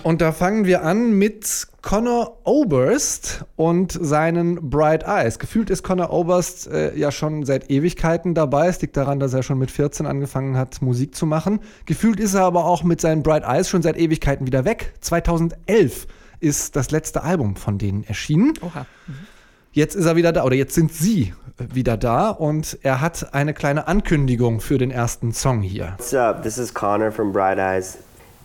Und 0.02 0.21
da 0.23 0.33
fangen 0.33 0.64
wir 0.64 0.83
an 0.83 1.12
mit 1.12 1.69
Connor 1.83 2.38
Oberst 2.45 3.45
und 3.57 3.92
seinen 3.92 4.71
Bright 4.71 5.04
Eyes. 5.04 5.38
Gefühlt 5.38 5.71
ist 5.71 5.83
Connor 5.83 6.11
Oberst 6.11 6.66
äh, 6.69 6.97
ja 6.97 7.12
schon 7.12 7.45
seit 7.45 7.71
Ewigkeiten 7.71 8.35
dabei. 8.35 8.69
Es 8.69 8.80
liegt 8.80 8.97
daran, 8.97 9.21
dass 9.21 9.35
er 9.35 9.42
schon 9.42 9.59
mit 9.59 9.71
14 9.71 10.07
angefangen 10.07 10.57
hat, 10.57 10.80
Musik 10.83 11.14
zu 11.14 11.26
machen. 11.26 11.61
Gefühlt 11.85 12.19
ist 12.19 12.35
er 12.35 12.42
aber 12.42 12.64
auch 12.64 12.83
mit 12.83 13.00
seinen 13.00 13.23
Bright 13.23 13.45
Eyes 13.45 13.69
schon 13.69 13.83
seit 13.83 13.99
Ewigkeiten 13.99 14.47
wieder 14.47 14.64
weg. 14.64 14.95
2011 15.00 16.07
ist 16.40 16.76
das 16.76 16.90
letzte 16.90 17.23
Album 17.23 17.54
von 17.57 17.76
denen 17.76 18.02
erschienen. 18.04 18.54
Oha. 18.62 18.87
Jetzt 19.72 19.94
ist 19.94 20.06
er 20.06 20.16
wieder 20.16 20.32
da, 20.32 20.42
oder 20.42 20.56
jetzt 20.56 20.74
sind 20.74 20.92
sie 20.92 21.32
wieder 21.56 21.96
da 21.96 22.30
und 22.30 22.76
er 22.82 23.00
hat 23.00 23.32
eine 23.34 23.54
kleine 23.54 23.86
Ankündigung 23.86 24.60
für 24.60 24.78
den 24.78 24.90
ersten 24.90 25.32
Song 25.32 25.62
hier. 25.62 25.94
What's 25.98 26.12
up? 26.12 26.42
This 26.42 26.58
is 26.58 26.74
Connor 26.74 27.12
from 27.12 27.32
Bright 27.32 27.58
Eyes. 27.58 27.98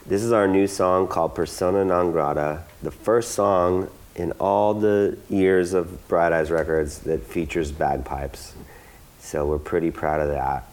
This 0.08 0.24
is 0.24 0.32
our 0.32 0.48
new 0.48 0.68
song 0.68 1.10
called 1.10 1.34
Persona 1.34 1.84
Non 1.84 2.12
Grata, 2.12 2.64
the 2.84 2.92
first 2.92 3.34
song 3.34 3.88
in 4.14 4.34
all 4.40 4.80
the 4.80 5.18
years 5.30 5.74
of 5.74 5.88
Bright 6.08 6.32
Eyes 6.32 6.52
Records 6.52 7.00
that 7.06 7.22
features 7.24 7.72
bagpipes. 7.72 8.54
So 9.20 9.48
we're 9.48 9.58
pretty 9.58 9.90
proud 9.90 10.22
of 10.22 10.28
that. 10.32 10.64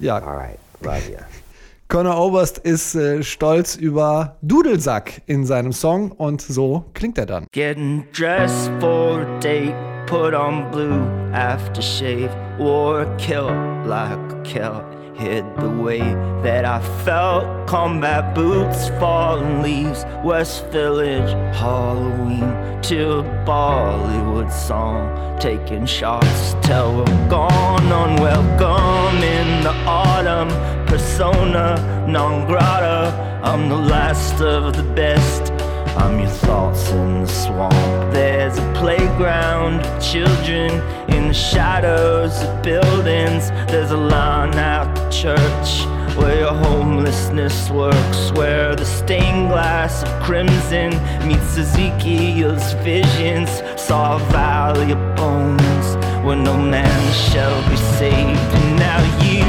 Ja, 0.00 0.20
All 0.20 0.36
right, 0.36 0.58
love 0.80 1.06
ya. 1.10 1.18
Connor 1.88 2.18
Oberst 2.18 2.58
ist 2.58 2.94
äh, 2.94 3.22
stolz 3.22 3.74
über 3.74 4.36
Dudelsack 4.42 5.22
in 5.26 5.44
seinem 5.46 5.72
Song 5.72 6.12
und 6.12 6.40
so 6.40 6.84
klingt 6.94 7.18
er 7.18 7.26
dann. 7.26 7.46
Getting 7.52 8.04
dressed 8.12 8.70
for 8.78 9.22
a 9.22 9.38
date, 9.40 9.74
put 10.08 10.32
on 10.32 10.70
blue 10.70 11.04
aftershave, 11.32 12.32
wore 12.56 13.02
a 13.02 13.16
kilt 13.18 13.52
like 13.86 14.32
a 14.32 14.42
Celt, 14.42 14.82
hid 15.14 15.44
the 15.58 15.68
way 15.68 15.98
that 16.42 16.64
I 16.64 16.80
felt. 17.04 17.68
Combat 17.68 18.34
boots, 18.34 18.88
fallen 19.00 19.62
leaves, 19.62 20.06
West 20.24 20.64
Village, 20.68 21.30
Halloween, 21.54 22.48
to 22.88 23.18
a 23.18 23.22
Bollywood 23.44 24.50
song, 24.50 25.38
taking 25.38 25.84
shots 25.84 26.54
till 26.62 26.96
we're 26.96 27.28
gone, 27.28 27.84
unwelcome 27.84 29.22
in 29.22 29.62
the 29.62 29.74
autumn. 29.86 30.48
Persona 30.86 31.76
non 32.08 32.46
grata, 32.46 33.12
I'm 33.44 33.68
the 33.68 33.76
last 33.76 34.40
of 34.40 34.74
the 34.74 34.84
best. 34.94 35.47
I'm 35.96 36.18
your 36.18 36.28
thoughts 36.28 36.90
in 36.90 37.22
the 37.22 37.26
swamp. 37.26 38.12
There's 38.12 38.58
a 38.58 38.72
playground 38.74 39.80
of 39.80 40.02
children 40.02 40.70
in 41.08 41.28
the 41.28 41.34
shadows 41.34 42.42
of 42.42 42.62
buildings. 42.62 43.50
There's 43.70 43.90
a 43.90 43.96
line 43.96 44.54
out 44.54 44.94
to 44.94 45.10
church 45.10 45.86
where 46.16 46.40
your 46.40 46.54
homelessness 46.54 47.70
works. 47.70 48.32
Where 48.32 48.74
the 48.74 48.84
stained 48.84 49.48
glass 49.48 50.02
of 50.02 50.22
crimson 50.22 50.90
meets 51.26 51.56
Ezekiel's 51.56 52.72
visions. 52.84 53.50
Saw 53.80 54.16
a 54.16 54.18
valley 54.30 54.92
of 54.92 55.16
bones 55.16 55.96
where 56.24 56.36
no 56.36 56.56
man 56.56 57.12
shall 57.12 57.58
be 57.70 57.76
saved. 57.76 58.50
And 58.58 58.76
now 58.76 59.00
you, 59.24 59.44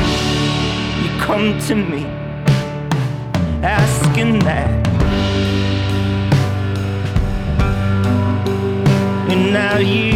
you 1.03 1.21
come 1.21 1.59
to 1.67 1.75
me, 1.75 2.05
asking 3.63 4.39
that. 4.39 4.78
Now 9.51 9.77
you, 9.77 10.13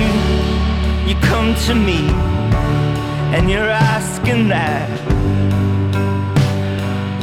you 1.08 1.16
come 1.22 1.56
to 1.66 1.74
me, 1.74 2.10
and 3.36 3.50
you're 3.50 3.70
asking 3.70 4.48
that. 4.50 4.90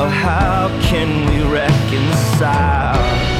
Oh, 0.00 0.08
how 0.08 0.68
can 0.82 1.26
we 1.30 1.42
reconcile? 1.52 3.39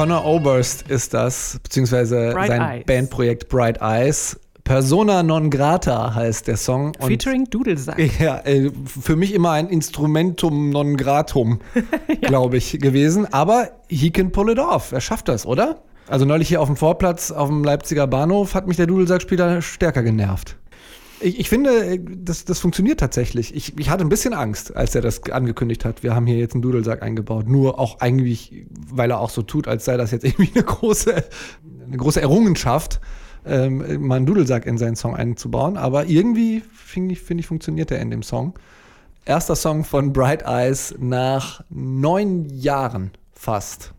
Connor 0.00 0.24
Oberst 0.24 0.88
ist 0.88 1.12
das, 1.12 1.60
beziehungsweise 1.62 2.30
Bright 2.32 2.48
sein 2.48 2.62
Eyes. 2.62 2.86
Bandprojekt 2.86 3.50
Bright 3.50 3.82
Eyes. 3.82 4.40
Persona 4.64 5.22
non 5.22 5.50
grata 5.50 6.14
heißt 6.14 6.48
der 6.48 6.56
Song. 6.56 6.94
Featuring 6.98 7.44
Dudelsack. 7.50 7.98
Ja, 8.18 8.38
äh, 8.46 8.70
für 8.86 9.14
mich 9.14 9.34
immer 9.34 9.50
ein 9.50 9.68
Instrumentum 9.68 10.70
non 10.70 10.96
gratum, 10.96 11.58
glaube 12.22 12.56
ich, 12.56 12.78
gewesen. 12.80 13.30
Aber 13.30 13.72
he 13.90 14.10
can 14.10 14.32
pull 14.32 14.48
it 14.48 14.58
off. 14.58 14.90
Er 14.92 15.02
schafft 15.02 15.28
das, 15.28 15.44
oder? 15.44 15.82
Also 16.08 16.24
neulich 16.24 16.48
hier 16.48 16.62
auf 16.62 16.68
dem 16.68 16.76
Vorplatz 16.76 17.30
auf 17.30 17.50
dem 17.50 17.62
Leipziger 17.62 18.06
Bahnhof 18.06 18.54
hat 18.54 18.66
mich 18.66 18.78
der 18.78 18.86
Dudelsackspieler 18.86 19.60
stärker 19.60 20.02
genervt. 20.02 20.56
Ich, 21.20 21.40
ich 21.40 21.48
finde, 21.48 21.94
äh, 21.94 22.00
das, 22.02 22.44
das 22.44 22.58
funktioniert 22.58 23.00
tatsächlich. 23.00 23.54
Ich, 23.54 23.78
ich 23.78 23.90
hatte 23.90 24.04
ein 24.04 24.08
bisschen 24.08 24.34
Angst, 24.34 24.74
als 24.74 24.94
er 24.94 25.02
das 25.02 25.22
angekündigt 25.30 25.84
hat. 25.84 26.02
Wir 26.02 26.14
haben 26.14 26.26
hier 26.26 26.38
jetzt 26.38 26.54
einen 26.54 26.62
Dudelsack 26.62 27.02
eingebaut. 27.02 27.48
Nur 27.48 27.78
auch 27.78 28.00
eigentlich, 28.00 28.66
weil 28.70 29.10
er 29.10 29.20
auch 29.20 29.30
so 29.30 29.42
tut, 29.42 29.68
als 29.68 29.84
sei 29.84 29.96
das 29.96 30.10
jetzt 30.10 30.24
irgendwie 30.24 30.50
eine 30.54 30.64
große, 30.64 31.24
eine 31.86 31.96
große 31.96 32.20
Errungenschaft, 32.20 33.00
ähm, 33.46 34.06
mal 34.06 34.16
einen 34.16 34.26
Dudelsack 34.26 34.66
in 34.66 34.78
seinen 34.78 34.96
Song 34.96 35.14
einzubauen. 35.14 35.76
Aber 35.76 36.06
irgendwie, 36.06 36.62
finde 36.72 37.12
ich, 37.12 37.20
finde 37.20 37.42
ich, 37.42 37.46
funktioniert 37.46 37.90
er 37.90 38.00
in 38.00 38.10
dem 38.10 38.22
Song. 38.22 38.54
Erster 39.24 39.56
Song 39.56 39.84
von 39.84 40.12
Bright 40.12 40.42
Eyes 40.42 40.94
nach 40.98 41.62
neun 41.68 42.46
Jahren 42.48 43.10
fast. 43.32 43.92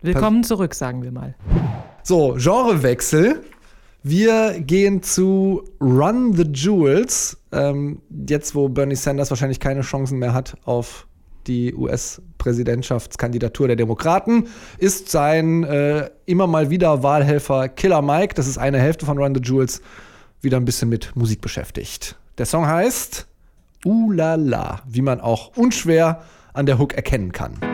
Willkommen 0.00 0.44
zurück, 0.44 0.74
sagen 0.74 1.02
wir 1.02 1.12
mal. 1.12 1.34
So, 2.02 2.34
Genrewechsel. 2.38 3.42
Wir 4.06 4.60
gehen 4.60 5.02
zu 5.02 5.64
Run 5.80 6.34
the 6.34 6.42
Jewels. 6.42 7.38
Ähm, 7.52 8.02
jetzt, 8.28 8.54
wo 8.54 8.68
Bernie 8.68 8.96
Sanders 8.96 9.30
wahrscheinlich 9.30 9.60
keine 9.60 9.80
Chancen 9.80 10.18
mehr 10.18 10.34
hat 10.34 10.58
auf 10.66 11.06
die 11.46 11.74
US-Präsidentschaftskandidatur 11.74 13.66
der 13.66 13.76
Demokraten, 13.76 14.48
ist 14.76 15.10
sein 15.10 15.64
äh, 15.64 16.10
immer 16.26 16.46
mal 16.46 16.68
wieder 16.68 17.02
Wahlhelfer 17.02 17.70
Killer 17.70 18.02
Mike, 18.02 18.34
das 18.34 18.46
ist 18.46 18.58
eine 18.58 18.78
Hälfte 18.78 19.06
von 19.06 19.16
Run 19.18 19.34
the 19.34 19.40
Jewels, 19.42 19.80
wieder 20.42 20.58
ein 20.58 20.66
bisschen 20.66 20.90
mit 20.90 21.16
Musik 21.16 21.40
beschäftigt. 21.40 22.16
Der 22.36 22.44
Song 22.44 22.66
heißt 22.66 23.26
Uh 23.86 24.10
la 24.10 24.34
la, 24.34 24.82
wie 24.86 25.02
man 25.02 25.20
auch 25.20 25.56
unschwer 25.56 26.22
an 26.52 26.66
der 26.66 26.78
Hook 26.78 26.92
erkennen 26.92 27.32
kann. 27.32 27.73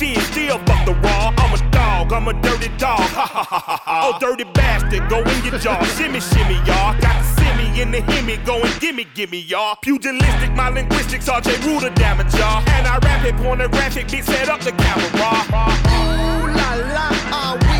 Still 0.01 0.57
fuck 0.65 0.83
the 0.87 0.95
raw. 0.95 1.31
I'm 1.37 1.53
a 1.53 1.69
dog. 1.69 2.11
I'm 2.11 2.27
a 2.27 2.33
dirty 2.41 2.69
dog. 2.79 2.99
Ha 2.99 3.21
ha 3.21 3.43
ha 3.43 3.59
ha 3.59 3.81
ha. 3.85 4.11
Oh, 4.11 4.17
dirty 4.19 4.45
bastard. 4.45 5.07
Go 5.07 5.19
in 5.21 5.45
your 5.45 5.59
jaw. 5.59 5.83
shimmy, 5.95 6.19
shimmy, 6.19 6.55
y'all. 6.65 6.99
Got 6.99 7.21
the 7.21 7.27
semi 7.37 7.79
in 7.79 7.91
the 7.91 8.01
hemi. 8.01 8.37
Go 8.37 8.63
gimme, 8.79 9.05
gimme, 9.13 9.37
y'all. 9.41 9.75
Pugilistic, 9.75 10.55
my 10.55 10.69
linguistics. 10.69 11.29
RJ 11.29 11.63
Ruler 11.63 11.91
damage, 11.91 12.33
y'all. 12.33 12.67
And 12.69 12.87
I 12.87 12.97
rap 12.97 13.23
it 13.25 13.35
pornographic. 13.37 14.07
Bitch, 14.07 14.23
set 14.23 14.49
up 14.49 14.61
the 14.61 14.71
camera. 14.71 15.11
Ooh 15.13 16.47
la 16.47 16.73
la, 16.95 17.07
ah 17.37 17.70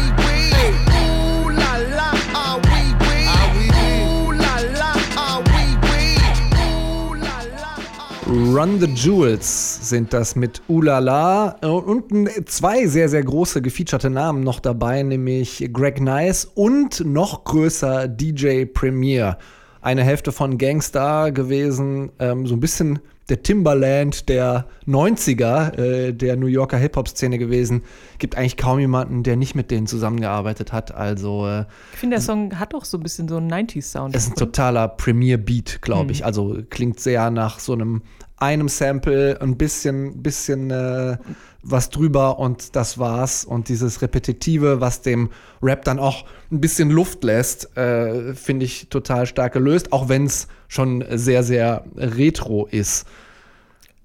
Run 8.31 8.79
the 8.79 8.87
Jewels 8.87 9.89
sind 9.89 10.13
das 10.13 10.37
mit 10.37 10.61
Ulala 10.69 11.57
und 11.67 12.29
zwei 12.47 12.87
sehr, 12.87 13.09
sehr 13.09 13.23
große 13.23 13.61
gefeaturete 13.61 14.09
Namen 14.09 14.41
noch 14.41 14.61
dabei, 14.61 15.03
nämlich 15.03 15.69
Greg 15.73 15.99
Nice 15.99 16.45
und 16.45 17.03
noch 17.05 17.43
größer 17.43 18.07
DJ 18.07 18.63
Premier. 18.63 19.37
Eine 19.81 20.05
Hälfte 20.05 20.31
von 20.31 20.57
Gangstar 20.57 21.33
gewesen, 21.33 22.13
ähm, 22.19 22.47
so 22.47 22.55
ein 22.55 22.61
bisschen 22.61 22.99
der 23.31 23.41
Timberland 23.43 24.27
der 24.27 24.65
90er, 24.85 25.77
äh, 25.77 26.11
der 26.11 26.35
New 26.35 26.47
Yorker 26.47 26.75
Hip-Hop-Szene 26.75 27.37
gewesen. 27.37 27.83
Gibt 28.19 28.35
eigentlich 28.35 28.57
kaum 28.57 28.77
jemanden, 28.77 29.23
der 29.23 29.37
nicht 29.37 29.55
mit 29.55 29.71
denen 29.71 29.87
zusammengearbeitet 29.87 30.73
hat. 30.73 30.93
Also 30.93 31.47
äh, 31.47 31.63
Ich 31.93 31.99
finde, 31.99 32.17
der 32.17 32.21
Song 32.21 32.59
hat 32.59 32.75
auch 32.75 32.83
so 32.83 32.97
ein 32.97 33.03
bisschen 33.03 33.29
so 33.29 33.37
einen 33.37 33.49
90s-Sound. 33.49 34.13
es 34.13 34.25
ist 34.25 34.31
ein 34.31 34.35
totaler 34.35 34.89
Premier-Beat, 34.89 35.81
glaube 35.81 36.11
ich. 36.11 36.25
Also 36.25 36.57
klingt 36.69 36.99
sehr 36.99 37.31
nach 37.31 37.59
so 37.59 37.71
einem 37.71 38.01
einem 38.41 38.69
Sample, 38.69 39.39
ein 39.39 39.55
bisschen, 39.55 40.23
bisschen 40.23 40.71
äh, 40.71 41.15
was 41.63 41.89
drüber 41.89 42.39
und 42.39 42.75
das 42.75 42.97
war's. 42.97 43.45
Und 43.45 43.69
dieses 43.69 44.01
Repetitive, 44.01 44.81
was 44.81 45.01
dem 45.01 45.29
Rap 45.61 45.85
dann 45.85 45.99
auch 45.99 46.25
ein 46.51 46.61
bisschen 46.61 46.89
Luft 46.89 47.23
lässt, 47.23 47.75
äh, 47.77 48.33
finde 48.33 48.65
ich 48.65 48.89
total 48.89 49.25
stark 49.25 49.53
gelöst, 49.53 49.93
auch 49.93 50.09
wenn 50.09 50.25
es 50.25 50.47
schon 50.67 51.03
sehr, 51.11 51.43
sehr 51.43 51.85
retro 51.95 52.65
ist. 52.65 53.05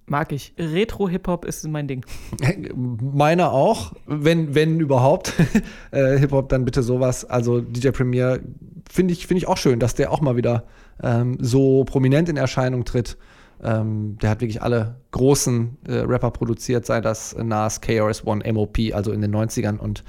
Mag 0.08 0.30
ich. 0.30 0.54
Retro-Hip-Hop 0.56 1.44
ist 1.44 1.66
mein 1.66 1.88
Ding. 1.88 2.04
Meiner 2.74 3.52
auch, 3.52 3.92
wenn, 4.06 4.54
wenn 4.54 4.78
überhaupt. 4.78 5.32
äh, 5.90 6.16
Hip-Hop, 6.18 6.48
dann 6.48 6.64
bitte 6.64 6.84
sowas. 6.84 7.24
Also 7.24 7.60
DJ 7.60 7.90
Premier 7.90 8.40
finde 8.88 9.12
ich, 9.12 9.26
finde 9.26 9.38
ich 9.38 9.48
auch 9.48 9.56
schön, 9.56 9.80
dass 9.80 9.96
der 9.96 10.12
auch 10.12 10.20
mal 10.20 10.36
wieder 10.36 10.64
ähm, 11.02 11.38
so 11.40 11.84
prominent 11.84 12.28
in 12.28 12.36
Erscheinung 12.36 12.84
tritt. 12.84 13.16
Ähm, 13.62 14.18
der 14.20 14.30
hat 14.30 14.40
wirklich 14.40 14.62
alle 14.62 14.96
großen 15.12 15.76
äh, 15.88 15.92
Rapper 15.98 16.30
produziert, 16.30 16.86
sei 16.86 17.00
das 17.00 17.34
Nas, 17.36 17.80
KRS-One, 17.80 18.52
MOP, 18.52 18.78
also 18.92 19.12
in 19.12 19.20
den 19.20 19.34
90ern 19.34 19.78
und 19.78 20.04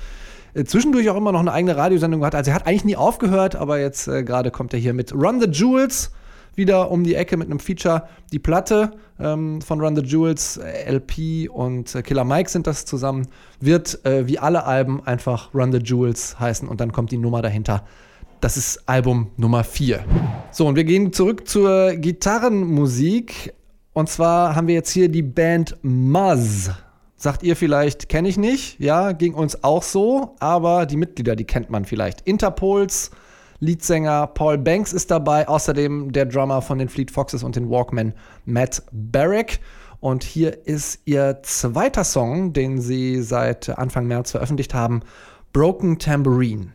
äh, 0.53 0.65
zwischendurch 0.65 1.09
auch 1.09 1.17
immer 1.17 1.31
noch 1.31 1.39
eine 1.39 1.53
eigene 1.53 1.77
Radiosendung 1.77 2.21
gehabt. 2.21 2.35
Also 2.35 2.51
er 2.51 2.55
hat 2.55 2.67
eigentlich 2.67 2.85
nie 2.85 2.95
aufgehört, 2.95 3.55
aber 3.55 3.79
jetzt 3.79 4.07
äh, 4.07 4.23
gerade 4.23 4.51
kommt 4.51 4.73
er 4.73 4.79
hier 4.79 4.93
mit 4.93 5.13
Run 5.13 5.39
the 5.39 5.47
Jewels 5.47 6.11
wieder 6.55 6.91
um 6.91 7.03
die 7.03 7.15
Ecke 7.15 7.37
mit 7.37 7.49
einem 7.49 7.59
Feature. 7.59 8.09
Die 8.33 8.39
Platte 8.39 8.91
ähm, 9.19 9.61
von 9.61 9.79
Run 9.79 9.95
the 9.95 10.01
Jewels, 10.01 10.57
äh, 10.57 10.91
LP 10.91 11.49
und 11.49 11.93
äh, 11.95 12.01
Killer 12.01 12.25
Mike 12.25 12.49
sind 12.49 12.67
das 12.67 12.85
zusammen. 12.85 13.27
Wird 13.61 14.03
äh, 14.05 14.27
wie 14.27 14.39
alle 14.39 14.65
Alben 14.65 15.05
einfach 15.05 15.53
Run 15.53 15.71
the 15.71 15.77
Jewels 15.77 16.39
heißen 16.39 16.67
und 16.67 16.81
dann 16.81 16.91
kommt 16.91 17.11
die 17.11 17.17
Nummer 17.17 17.41
dahinter. 17.41 17.83
Das 18.39 18.55
ist 18.55 18.87
Album 18.87 19.31
Nummer 19.35 19.63
4. 19.63 20.05
So, 20.51 20.67
und 20.67 20.75
wir 20.75 20.83
gehen 20.83 21.11
zurück 21.11 21.47
zur 21.47 21.93
Gitarrenmusik. 21.95 23.53
Und 23.93 24.09
zwar 24.09 24.55
haben 24.55 24.67
wir 24.67 24.75
jetzt 24.75 24.91
hier 24.91 25.09
die 25.09 25.23
Band 25.23 25.75
Muzz. 25.81 26.69
Sagt 27.15 27.41
ihr 27.41 27.55
vielleicht, 27.55 28.09
kenne 28.09 28.29
ich 28.29 28.37
nicht. 28.37 28.79
Ja, 28.79 29.11
ging 29.13 29.33
uns 29.33 29.63
auch 29.63 29.81
so. 29.81 30.35
Aber 30.39 30.85
die 30.85 30.97
Mitglieder, 30.97 31.35
die 31.35 31.45
kennt 31.45 31.71
man 31.71 31.85
vielleicht. 31.85 32.21
Interpols 32.21 33.09
Leadsänger 33.59 34.27
Paul 34.27 34.59
Banks 34.59 34.93
ist 34.93 35.09
dabei. 35.09 35.47
Außerdem 35.47 36.11
der 36.11 36.27
Drummer 36.27 36.61
von 36.61 36.77
den 36.77 36.89
Fleet 36.89 37.09
Foxes 37.09 37.41
und 37.41 37.55
den 37.55 37.71
Walkmen 37.71 38.13
Matt 38.45 38.83
Barrick. 38.91 39.61
Und 39.99 40.23
hier 40.23 40.67
ist 40.67 40.99
ihr 41.05 41.39
zweiter 41.41 42.03
Song, 42.03 42.53
den 42.53 42.79
sie 42.79 43.23
seit 43.23 43.67
Anfang 43.79 44.05
März 44.05 44.29
veröffentlicht 44.29 44.75
haben. 44.75 45.01
Broken 45.53 45.97
Tambourine. 45.97 46.67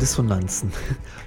Dissonanzen. 0.00 0.72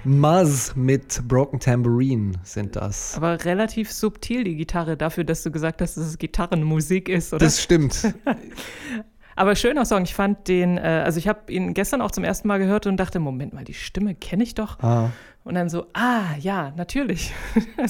Muzz 0.04 0.74
mit 0.74 1.26
Broken 1.28 1.60
Tambourine 1.60 2.32
sind 2.42 2.76
das. 2.76 3.16
Aber 3.16 3.44
relativ 3.44 3.92
subtil 3.92 4.44
die 4.44 4.56
Gitarre 4.56 4.96
dafür, 4.96 5.24
dass 5.24 5.42
du 5.44 5.50
gesagt 5.50 5.80
hast, 5.80 5.96
dass 5.96 6.04
es 6.04 6.18
Gitarrenmusik 6.18 7.08
ist, 7.08 7.32
oder? 7.32 7.44
Das 7.44 7.62
stimmt. 7.62 8.14
Aber 9.36 9.56
schöner 9.56 9.84
Song. 9.84 10.02
Ich 10.02 10.14
fand 10.14 10.48
den, 10.48 10.78
äh, 10.78 11.02
also 11.04 11.18
ich 11.18 11.28
habe 11.28 11.52
ihn 11.52 11.74
gestern 11.74 12.00
auch 12.00 12.10
zum 12.10 12.24
ersten 12.24 12.48
Mal 12.48 12.58
gehört 12.58 12.86
und 12.86 12.96
dachte, 12.96 13.18
Moment 13.20 13.52
mal, 13.52 13.64
die 13.64 13.74
Stimme 13.74 14.14
kenne 14.14 14.42
ich 14.42 14.54
doch. 14.54 14.78
Ah. 14.80 15.10
Und 15.44 15.54
dann 15.54 15.68
so, 15.68 15.86
ah, 15.92 16.36
ja, 16.40 16.72
natürlich. 16.76 17.32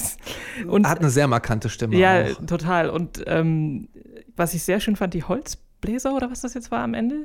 Und 0.67 0.87
Hat 0.87 0.99
eine 0.99 1.09
sehr 1.09 1.27
markante 1.27 1.69
Stimme. 1.69 1.95
ja, 1.95 2.25
auch. 2.25 2.45
total. 2.45 2.89
Und 2.89 3.23
ähm, 3.27 3.87
was 4.35 4.53
ich 4.53 4.63
sehr 4.63 4.79
schön 4.79 4.95
fand, 4.95 5.13
die 5.13 5.23
Holzbläser 5.23 6.13
oder 6.15 6.29
was 6.29 6.41
das 6.41 6.53
jetzt 6.53 6.69
war 6.71 6.79
am 6.79 6.93
Ende. 6.93 7.23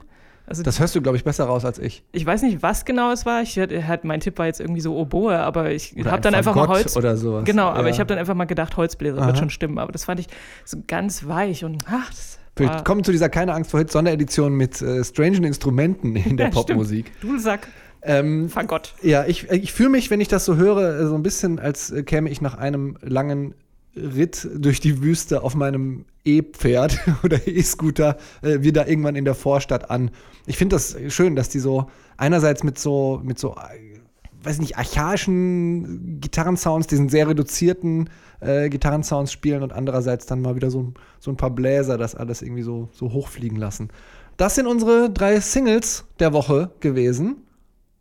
Also 0.50 0.64
Das 0.64 0.80
hörst 0.80 0.96
du, 0.96 1.00
glaube 1.00 1.16
ich, 1.16 1.22
besser 1.22 1.44
raus 1.44 1.64
als 1.64 1.78
ich. 1.78 2.02
ich 2.10 2.26
weiß 2.26 2.42
nicht, 2.42 2.60
was 2.60 2.84
genau 2.84 3.12
es 3.12 3.24
war. 3.24 3.40
Ich 3.42 3.56
hatte, 3.56 3.86
hat, 3.86 4.02
mein 4.04 4.18
Tipp 4.18 4.36
war 4.36 4.46
jetzt 4.46 4.58
irgendwie 4.60 4.80
so 4.80 4.96
Oboe, 4.96 5.38
aber 5.38 5.70
ich 5.70 5.94
habe 6.04 6.20
dann 6.20 6.34
ein 6.34 6.38
einfach 6.38 6.56
mal 6.56 6.62
Fagott 6.62 6.76
Holz. 6.78 6.96
oder 6.96 7.16
sowas. 7.16 7.44
Genau, 7.44 7.68
aber 7.68 7.84
Ja. 7.84 7.90
ich 7.94 8.00
habe 8.00 8.08
dann 8.08 8.18
einfach 8.18 8.34
mal 8.34 8.46
gedacht, 8.46 8.76
Holzbläser 8.76 9.18
Aha. 9.18 9.28
wird 9.28 9.38
schon 9.38 9.50
stimmen. 9.50 9.78
Aber 9.78 9.92
das 9.92 10.06
fand 10.06 10.18
ich 10.18 10.26
so 10.64 10.78
ganz 10.88 11.28
weich 11.28 11.64
und 11.64 11.84
ach, 11.88 12.10
das 12.10 12.40
war, 12.56 12.74
Willkommen 12.76 13.04
zu 13.04 13.12
dieser 13.12 13.28
Keine 13.28 13.54
Angst 13.54 13.70
vor 13.70 13.78
Hits 13.78 13.92
Sonderedition 13.92 14.52
mit 14.54 14.82
äh, 14.82 15.04
strangen 15.04 15.44
Instrumenten 15.44 16.16
in 16.16 16.36
der 16.36 16.46
Ja. 16.48 16.52
Popmusik. 16.52 17.12
Dudelsack, 17.20 17.68
Ähm, 18.02 18.48
Fagott. 18.50 18.94
ja, 19.02 19.24
ich, 19.26 19.48
ich 19.50 19.72
fühle 19.72 19.90
mich, 19.90 20.10
wenn 20.10 20.20
ich 20.20 20.26
das 20.28 20.44
so 20.46 20.56
höre, 20.56 21.06
so 21.06 21.14
ein 21.14 21.22
bisschen, 21.22 21.60
als 21.60 21.92
äh, 21.92 22.02
käme 22.02 22.28
ich 22.28 22.40
nach 22.40 22.58
einem 22.58 22.98
langen 23.02 23.54
Ritt 23.96 24.48
durch 24.54 24.80
die 24.80 25.02
Wüste 25.02 25.42
auf 25.42 25.54
meinem 25.54 26.04
E-Pferd 26.24 26.98
oder 27.22 27.46
E-Scooter 27.46 28.16
äh, 28.42 28.62
wieder 28.62 28.88
irgendwann 28.88 29.16
in 29.16 29.24
der 29.24 29.34
Vorstadt 29.34 29.90
an. 29.90 30.10
Ich 30.46 30.56
finde 30.56 30.76
das 30.76 30.96
schön, 31.08 31.36
dass 31.36 31.48
die 31.48 31.58
so 31.58 31.90
einerseits 32.16 32.62
mit 32.62 32.78
so, 32.78 33.20
mit 33.22 33.38
so, 33.38 33.54
äh, 33.54 33.98
weiß 34.42 34.58
nicht, 34.60 34.78
archaischen 34.78 36.20
Gitarrensounds, 36.20 36.86
diesen 36.86 37.08
sehr 37.08 37.28
reduzierten 37.28 38.08
äh, 38.40 38.68
Gitarrensounds 38.68 39.32
spielen 39.32 39.62
und 39.62 39.72
andererseits 39.72 40.26
dann 40.26 40.40
mal 40.40 40.56
wieder 40.56 40.70
so, 40.70 40.92
so 41.18 41.30
ein 41.30 41.36
paar 41.36 41.50
Bläser, 41.50 41.98
das 41.98 42.14
alles 42.14 42.42
irgendwie 42.42 42.62
so, 42.62 42.88
so 42.92 43.12
hochfliegen 43.12 43.58
lassen. 43.58 43.90
Das 44.36 44.54
sind 44.54 44.66
unsere 44.66 45.10
drei 45.10 45.40
Singles 45.40 46.04
der 46.18 46.32
Woche 46.32 46.70
gewesen. 46.80 47.44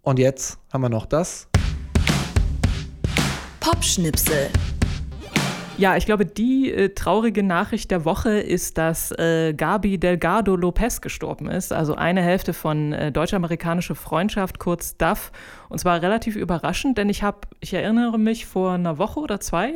Und 0.02 0.20
jetzt 0.20 0.58
haben 0.72 0.82
wir 0.82 0.90
noch 0.90 1.06
das. 1.06 1.48
Popschnipsel. 3.60 4.50
Ja, 5.80 5.96
ich 5.96 6.06
glaube, 6.06 6.26
die 6.26 6.74
äh, 6.74 6.90
traurige 6.90 7.42
Nachricht 7.42 7.90
der 7.90 8.04
Woche 8.04 8.32
ist, 8.32 8.78
dass 8.78 9.14
äh, 9.14 9.54
Gabi 9.54 9.98
Delgado 9.98 10.58
Lopez 10.58 11.00
gestorben 11.00 11.50
ist. 11.50 11.72
Also 11.72 11.96
eine 11.96 12.22
Hälfte 12.22 12.52
von 12.52 12.92
äh, 12.92 13.14
deutsch-amerikanische 13.14 13.96
Freundschaft, 13.96 14.60
kurz 14.60 14.98
DAF. 14.98 15.32
Und 15.70 15.80
zwar 15.80 16.02
relativ 16.02 16.36
überraschend, 16.36 16.98
denn 16.98 17.08
ich 17.08 17.24
habe, 17.24 17.48
ich 17.62 17.74
erinnere 17.74 18.20
mich 18.20 18.46
vor 18.46 18.74
einer 18.74 18.98
Woche 18.98 19.22
oder 19.22 19.40
zwei 19.40 19.72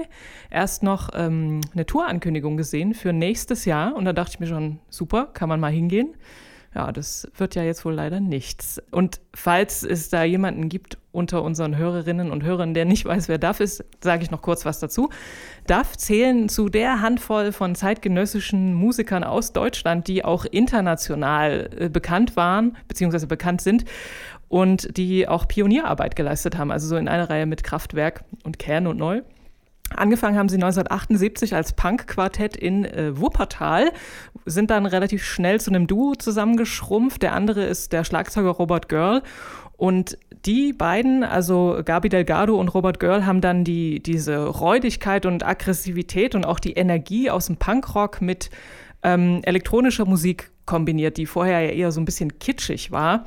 erst 0.52 0.84
noch 0.84 1.10
ähm, 1.14 1.62
eine 1.74 1.86
Tourankündigung 1.86 2.58
gesehen 2.58 2.94
für 2.94 3.14
nächstes 3.14 3.64
Jahr. 3.64 3.96
Und 3.96 4.04
da 4.04 4.12
dachte 4.12 4.32
ich 4.34 4.40
mir 4.42 4.48
schon, 4.48 4.80
super, 4.90 5.28
kann 5.28 5.48
man 5.48 5.62
mal 5.62 5.72
hingehen. 5.72 6.18
Ja, 6.76 6.92
das 6.92 7.28
wird 7.38 7.54
ja 7.54 7.64
jetzt 7.64 7.86
wohl 7.86 7.94
leider 7.94 8.20
nichts. 8.20 8.82
Und 8.90 9.22
falls 9.36 9.84
es 9.84 10.10
da 10.10 10.24
jemanden 10.24 10.70
gibt 10.70 10.98
unter 11.12 11.44
unseren 11.44 11.78
Hörerinnen 11.78 12.32
und 12.32 12.44
Hörern, 12.44 12.74
der 12.74 12.86
nicht 12.86 13.06
weiß, 13.06 13.28
wer 13.28 13.38
DAF 13.38 13.60
ist, 13.60 13.86
sage 14.02 14.24
ich 14.24 14.32
noch 14.32 14.42
kurz 14.42 14.66
was 14.66 14.80
dazu. 14.80 15.10
DAF 15.68 15.96
zählen 15.98 16.50
zu 16.50 16.70
der 16.70 17.02
Handvoll 17.02 17.52
von 17.52 17.76
zeitgenössischen 17.76 18.74
Musikern 18.74 19.24
aus 19.24 19.54
Deutschland, 19.54 20.08
die 20.08 20.26
auch 20.26 20.46
international 20.46 21.70
äh, 21.78 21.90
bekannt 21.90 22.36
waren, 22.36 22.76
beziehungsweise 22.88 23.28
bekannt 23.28 23.62
sind 23.62 23.86
und 24.50 24.98
die 24.98 25.28
auch 25.28 25.48
Pionierarbeit 25.48 26.16
geleistet 26.16 26.58
haben, 26.58 26.72
also 26.72 26.88
so 26.88 26.96
in 26.96 27.08
einer 27.08 27.30
Reihe 27.30 27.46
mit 27.46 27.64
Kraftwerk 27.64 28.24
und 28.44 28.58
Kern 28.58 28.88
und 28.88 28.98
Neu. 28.98 29.22
Angefangen 29.96 30.38
haben 30.38 30.50
sie 30.50 30.56
1978 30.56 31.56
als 31.56 31.74
Punk-Quartett 31.74 32.56
in 32.56 32.86
äh, 32.86 33.18
Wuppertal, 33.20 33.92
sind 34.46 34.72
dann 34.72 34.86
relativ 34.86 35.24
schnell 35.24 35.60
zu 35.60 35.72
einem 35.72 35.88
Duo 35.88 36.16
zusammengeschrumpft. 36.16 37.22
Der 37.22 37.34
andere 37.34 37.64
ist 37.64 37.94
der 37.94 38.04
Schlagzeuger 38.04 38.50
Robert 38.50 38.90
Girl. 38.90 39.22
Und 39.76 40.18
die 40.46 40.72
beiden, 40.72 41.24
also 41.24 41.82
Gabi 41.84 42.10
Delgado 42.10 42.60
und 42.60 42.74
Robert 42.74 43.00
Girl, 43.00 43.26
haben 43.26 43.42
dann 43.42 43.64
die, 43.64 44.02
diese 44.02 44.46
Räudigkeit 44.46 45.26
und 45.26 45.46
Aggressivität 45.46 46.36
und 46.36 46.46
auch 46.46 46.60
die 46.60 46.74
Energie 46.74 47.30
aus 47.30 47.48
dem 47.48 47.58
Punkrock 47.58 48.22
mit 48.22 48.50
ähm, 49.04 49.42
elektronischer 49.44 50.06
Musik 50.06 50.53
kombiniert, 50.66 51.18
die 51.18 51.26
vorher 51.26 51.62
ja 51.62 51.72
eher 51.72 51.92
so 51.92 52.00
ein 52.00 52.06
bisschen 52.06 52.40
kitschig 52.40 52.92
war. 52.92 53.26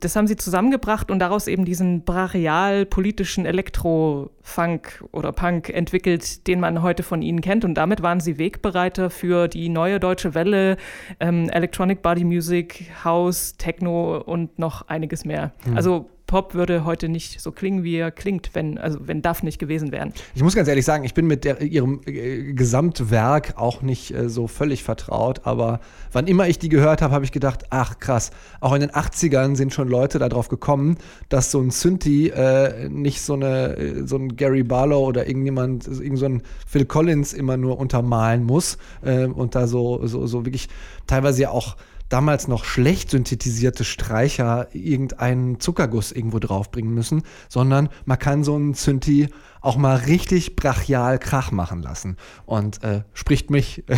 Das 0.00 0.16
haben 0.16 0.26
sie 0.26 0.36
zusammengebracht 0.36 1.10
und 1.10 1.18
daraus 1.18 1.46
eben 1.46 1.64
diesen 1.64 2.04
brachial 2.04 2.86
politischen 2.86 3.44
Elektro-Funk 3.44 5.04
oder 5.12 5.32
Punk 5.32 5.68
entwickelt, 5.68 6.46
den 6.46 6.60
man 6.60 6.82
heute 6.82 7.02
von 7.02 7.22
ihnen 7.22 7.40
kennt. 7.40 7.64
Und 7.64 7.74
damit 7.74 8.02
waren 8.02 8.20
sie 8.20 8.38
Wegbereiter 8.38 9.10
für 9.10 9.48
die 9.48 9.68
neue 9.68 10.00
deutsche 10.00 10.34
Welle, 10.34 10.76
ähm, 11.20 11.50
Electronic 11.50 12.02
Body 12.02 12.24
Music, 12.24 12.90
House, 13.04 13.56
Techno 13.56 14.18
und 14.18 14.58
noch 14.58 14.88
einiges 14.88 15.24
mehr. 15.24 15.52
Hm. 15.64 15.76
Also 15.76 16.08
Pop 16.30 16.54
würde 16.54 16.84
heute 16.84 17.08
nicht 17.08 17.40
so 17.40 17.50
klingen, 17.50 17.82
wie 17.82 17.96
er 17.96 18.12
klingt, 18.12 18.50
wenn, 18.52 18.78
also 18.78 19.00
wenn 19.02 19.20
Duff 19.20 19.42
nicht 19.42 19.58
gewesen 19.58 19.90
wären. 19.90 20.12
Ich 20.32 20.44
muss 20.44 20.54
ganz 20.54 20.68
ehrlich 20.68 20.84
sagen, 20.84 21.02
ich 21.02 21.12
bin 21.12 21.26
mit 21.26 21.44
der, 21.44 21.60
ihrem 21.60 22.02
äh, 22.06 22.52
Gesamtwerk 22.52 23.54
auch 23.56 23.82
nicht 23.82 24.14
äh, 24.14 24.28
so 24.28 24.46
völlig 24.46 24.84
vertraut, 24.84 25.40
aber 25.42 25.80
wann 26.12 26.28
immer 26.28 26.46
ich 26.46 26.60
die 26.60 26.68
gehört 26.68 27.02
habe, 27.02 27.12
habe 27.12 27.24
ich 27.24 27.32
gedacht, 27.32 27.64
ach 27.70 27.98
krass, 27.98 28.30
auch 28.60 28.74
in 28.74 28.80
den 28.80 28.92
80ern 28.92 29.56
sind 29.56 29.74
schon 29.74 29.88
Leute 29.88 30.20
darauf 30.20 30.48
gekommen, 30.48 30.98
dass 31.30 31.50
so 31.50 31.60
ein 31.60 31.72
Synthi 31.72 32.28
äh, 32.28 32.88
nicht 32.88 33.22
so, 33.22 33.34
eine, 33.34 33.76
äh, 33.76 34.06
so 34.06 34.14
ein 34.14 34.36
Gary 34.36 34.62
Barlow 34.62 35.04
oder 35.04 35.26
irgendjemand, 35.26 35.88
irgend 35.88 36.18
so 36.20 36.26
ein 36.26 36.42
Phil 36.64 36.84
Collins 36.84 37.32
immer 37.32 37.56
nur 37.56 37.76
untermalen 37.76 38.44
muss 38.44 38.78
äh, 39.02 39.24
und 39.24 39.56
da 39.56 39.66
so, 39.66 40.06
so, 40.06 40.28
so 40.28 40.46
wirklich 40.46 40.68
teilweise 41.08 41.42
ja 41.42 41.50
auch 41.50 41.74
damals 42.10 42.48
noch 42.48 42.64
schlecht 42.64 43.10
synthetisierte 43.10 43.84
Streicher 43.84 44.68
irgendeinen 44.72 45.60
Zuckerguss 45.60 46.12
irgendwo 46.12 46.38
draufbringen 46.38 46.92
müssen, 46.92 47.22
sondern 47.48 47.88
man 48.04 48.18
kann 48.18 48.44
so 48.44 48.54
einen 48.54 48.74
Synthi 48.74 49.28
auch 49.62 49.76
mal 49.76 49.96
richtig 49.96 50.56
brachial 50.56 51.18
Krach 51.18 51.52
machen 51.52 51.82
lassen. 51.82 52.16
Und 52.44 52.82
äh, 52.82 53.02
spricht 53.14 53.50
mich 53.50 53.88
äh, 53.88 53.96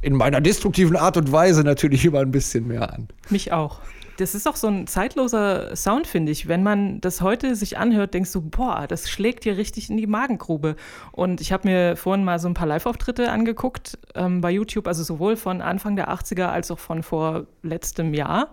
in 0.00 0.14
meiner 0.14 0.40
destruktiven 0.40 0.96
Art 0.96 1.16
und 1.16 1.30
Weise 1.30 1.62
natürlich 1.62 2.04
immer 2.04 2.20
ein 2.20 2.30
bisschen 2.32 2.66
mehr 2.66 2.92
an. 2.92 3.08
Mich 3.30 3.52
auch. 3.52 3.80
Das 4.18 4.34
ist 4.34 4.46
auch 4.46 4.56
so 4.56 4.68
ein 4.68 4.86
zeitloser 4.86 5.74
Sound, 5.74 6.06
finde 6.06 6.32
ich. 6.32 6.46
Wenn 6.46 6.62
man 6.62 7.00
das 7.00 7.22
heute 7.22 7.56
sich 7.56 7.78
anhört, 7.78 8.14
denkst 8.14 8.32
du, 8.32 8.42
boah, 8.42 8.86
das 8.86 9.08
schlägt 9.08 9.44
dir 9.44 9.56
richtig 9.56 9.90
in 9.90 9.96
die 9.96 10.06
Magengrube. 10.06 10.76
Und 11.12 11.40
ich 11.40 11.52
habe 11.52 11.68
mir 11.68 11.96
vorhin 11.96 12.24
mal 12.24 12.38
so 12.38 12.48
ein 12.48 12.54
paar 12.54 12.66
Live-Auftritte 12.66 13.30
angeguckt 13.30 13.98
ähm, 14.14 14.40
bei 14.40 14.50
YouTube, 14.50 14.86
also 14.86 15.02
sowohl 15.02 15.36
von 15.36 15.60
Anfang 15.62 15.96
der 15.96 16.10
80er 16.10 16.46
als 16.46 16.70
auch 16.70 16.78
von 16.78 17.02
vor 17.02 17.46
letztem 17.62 18.12
Jahr. 18.14 18.52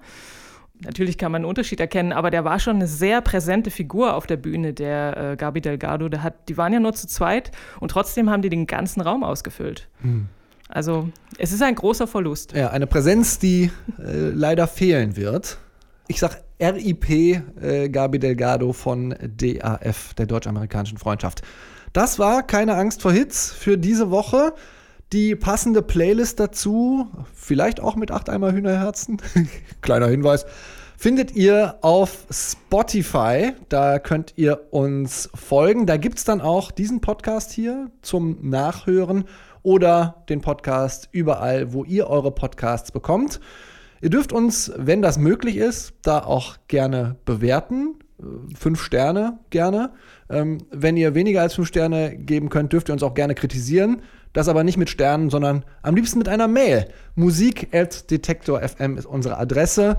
Natürlich 0.82 1.18
kann 1.18 1.34
man 1.34 1.42
einen 1.42 1.50
Unterschied 1.50 1.82
erkennen, 1.82 2.14
aber 2.14 2.32
der 2.32 2.46
war 2.46 2.58
schon 2.60 2.78
eine 2.78 2.88
sehr 2.88 3.20
präsente 3.20 3.70
Figur 3.70 4.14
auf 4.14 4.28
der 4.28 4.38
Bühne, 4.38 4.74
der 4.74 5.18
äh, 5.18 5.36
Gabi 5.36 5.60
Delgado. 5.60 6.08
Der 6.08 6.24
hat, 6.24 6.48
die 6.48 6.56
waren 6.56 6.72
ja 6.72 6.80
nur 6.80 6.94
zu 6.94 7.06
zweit 7.06 7.52
und 7.82 7.92
trotzdem 7.92 8.30
haben 8.30 8.42
die 8.42 8.50
den 8.50 8.66
ganzen 8.66 9.02
Raum 9.02 9.26
ausgefüllt. 9.26 9.90
Also 10.70 11.10
es 11.40 11.52
ist 11.52 11.64
ein 11.64 11.76
großer 11.76 12.08
Verlust. 12.08 12.54
Ja, 12.54 12.70
eine 12.70 12.88
Präsenz, 12.88 13.40
die 13.40 13.72
äh, 13.98 14.30
leider 14.30 14.68
fehlen 14.68 15.18
wird. 15.18 15.58
Ich 16.08 16.20
sag 16.20 16.44
RIP 16.62 17.10
äh, 17.10 17.90
Gabi 17.90 18.20
Delgado 18.20 18.72
von 18.72 19.16
DAF, 19.38 20.14
der 20.14 20.28
Deutsch-Amerikanischen 20.28 21.00
Freundschaft. 21.00 21.42
Das 21.92 22.20
war 22.20 22.44
keine 22.44 22.76
Angst 22.76 23.02
vor 23.02 23.12
Hits 23.12 23.52
für 23.52 23.78
diese 23.78 24.12
Woche. 24.12 24.54
Die 25.12 25.36
passende 25.36 25.82
Playlist 25.82 26.40
dazu, 26.40 27.08
vielleicht 27.34 27.80
auch 27.80 27.96
mit 27.96 28.12
acht 28.12 28.30
Eimer 28.30 28.52
Hühnerherzen, 28.52 29.20
kleiner 29.82 30.08
Hinweis, 30.08 30.46
findet 30.98 31.36
ihr 31.36 31.78
auf 31.82 32.28
Spotify. 32.30 33.54
Da 33.70 33.98
könnt 33.98 34.34
ihr 34.36 34.68
uns 34.70 35.30
folgen. 35.34 35.88
Da 35.88 35.98
gibt 35.98 36.20
es 36.20 36.26
dann 36.26 36.42
auch 36.42 36.70
diesen 36.70 37.02
Podcast 37.02 37.52
hier 37.52 37.90
zum 38.04 38.38
Nachhören 38.48 39.26
oder 39.70 40.24
den 40.30 40.42
Podcast 40.42 41.10
überall, 41.12 41.74
wo 41.74 41.84
ihr 41.84 42.08
eure 42.08 42.32
Podcasts 42.32 42.92
bekommt. 42.92 43.40
Ihr 44.02 44.10
dürft 44.10 44.34
uns, 44.34 44.72
wenn 44.76 45.04
das 45.04 45.20
möglich 45.20 45.58
ist, 45.58 45.94
da 46.02 46.24
auch 46.24 46.58
gerne 46.68 47.18
bewerten. 47.24 48.00
Äh, 48.20 48.56
Fünf 48.56 48.82
Sterne 48.82 49.38
gerne. 49.52 49.92
Ähm, 50.28 50.58
wenn 50.72 50.98
ihr 50.98 51.14
weniger 51.14 51.44
als 51.44 51.54
fünf 51.54 51.68
Sterne 51.68 52.18
geben 52.18 52.50
könnt, 52.50 52.74
dürft 52.74 52.90
ihr 52.90 52.94
uns 52.94 53.04
auch 53.04 53.14
gerne 53.14 53.36
kritisieren. 53.36 54.02
Das 54.34 54.48
aber 54.48 54.64
nicht 54.64 54.78
mit 54.78 54.90
Sternen, 54.90 55.30
sondern 55.30 55.64
am 55.84 55.96
liebsten 55.96 56.18
mit 56.18 56.30
einer 56.30 56.48
Mail. 56.48 56.88
Musik 57.14 57.68
at 57.72 58.10
detektor.fm 58.10 58.98
ist 58.98 59.06
unsere 59.06 59.38
Adresse. 59.38 59.98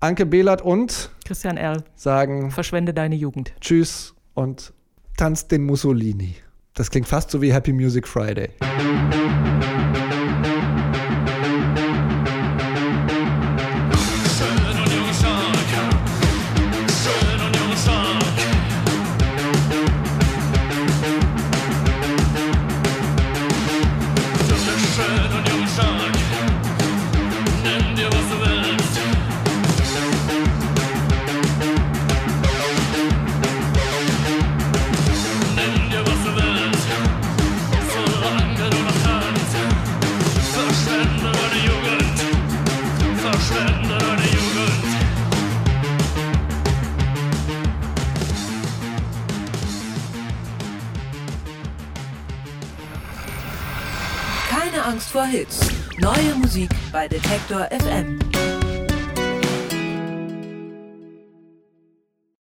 Anke 0.00 0.24
Behlert 0.24 0.62
und 0.62 1.10
Christian 1.26 1.58
Erl, 1.58 1.84
sagen 1.96 2.50
verschwende 2.50 2.94
deine 2.94 3.16
Jugend. 3.16 3.52
Tschüss 3.60 4.14
und 4.32 4.72
tanzt 5.18 5.52
den 5.52 5.64
Mussolini. 5.64 6.36
Das 6.78 6.92
klingt 6.92 7.08
fast 7.08 7.32
so 7.32 7.42
wie 7.42 7.52
Happy 7.52 7.72
Music 7.72 8.06
Friday. 8.06 8.50
Bei 56.98 57.06
Detektor 57.06 57.68
FM. 57.70 58.17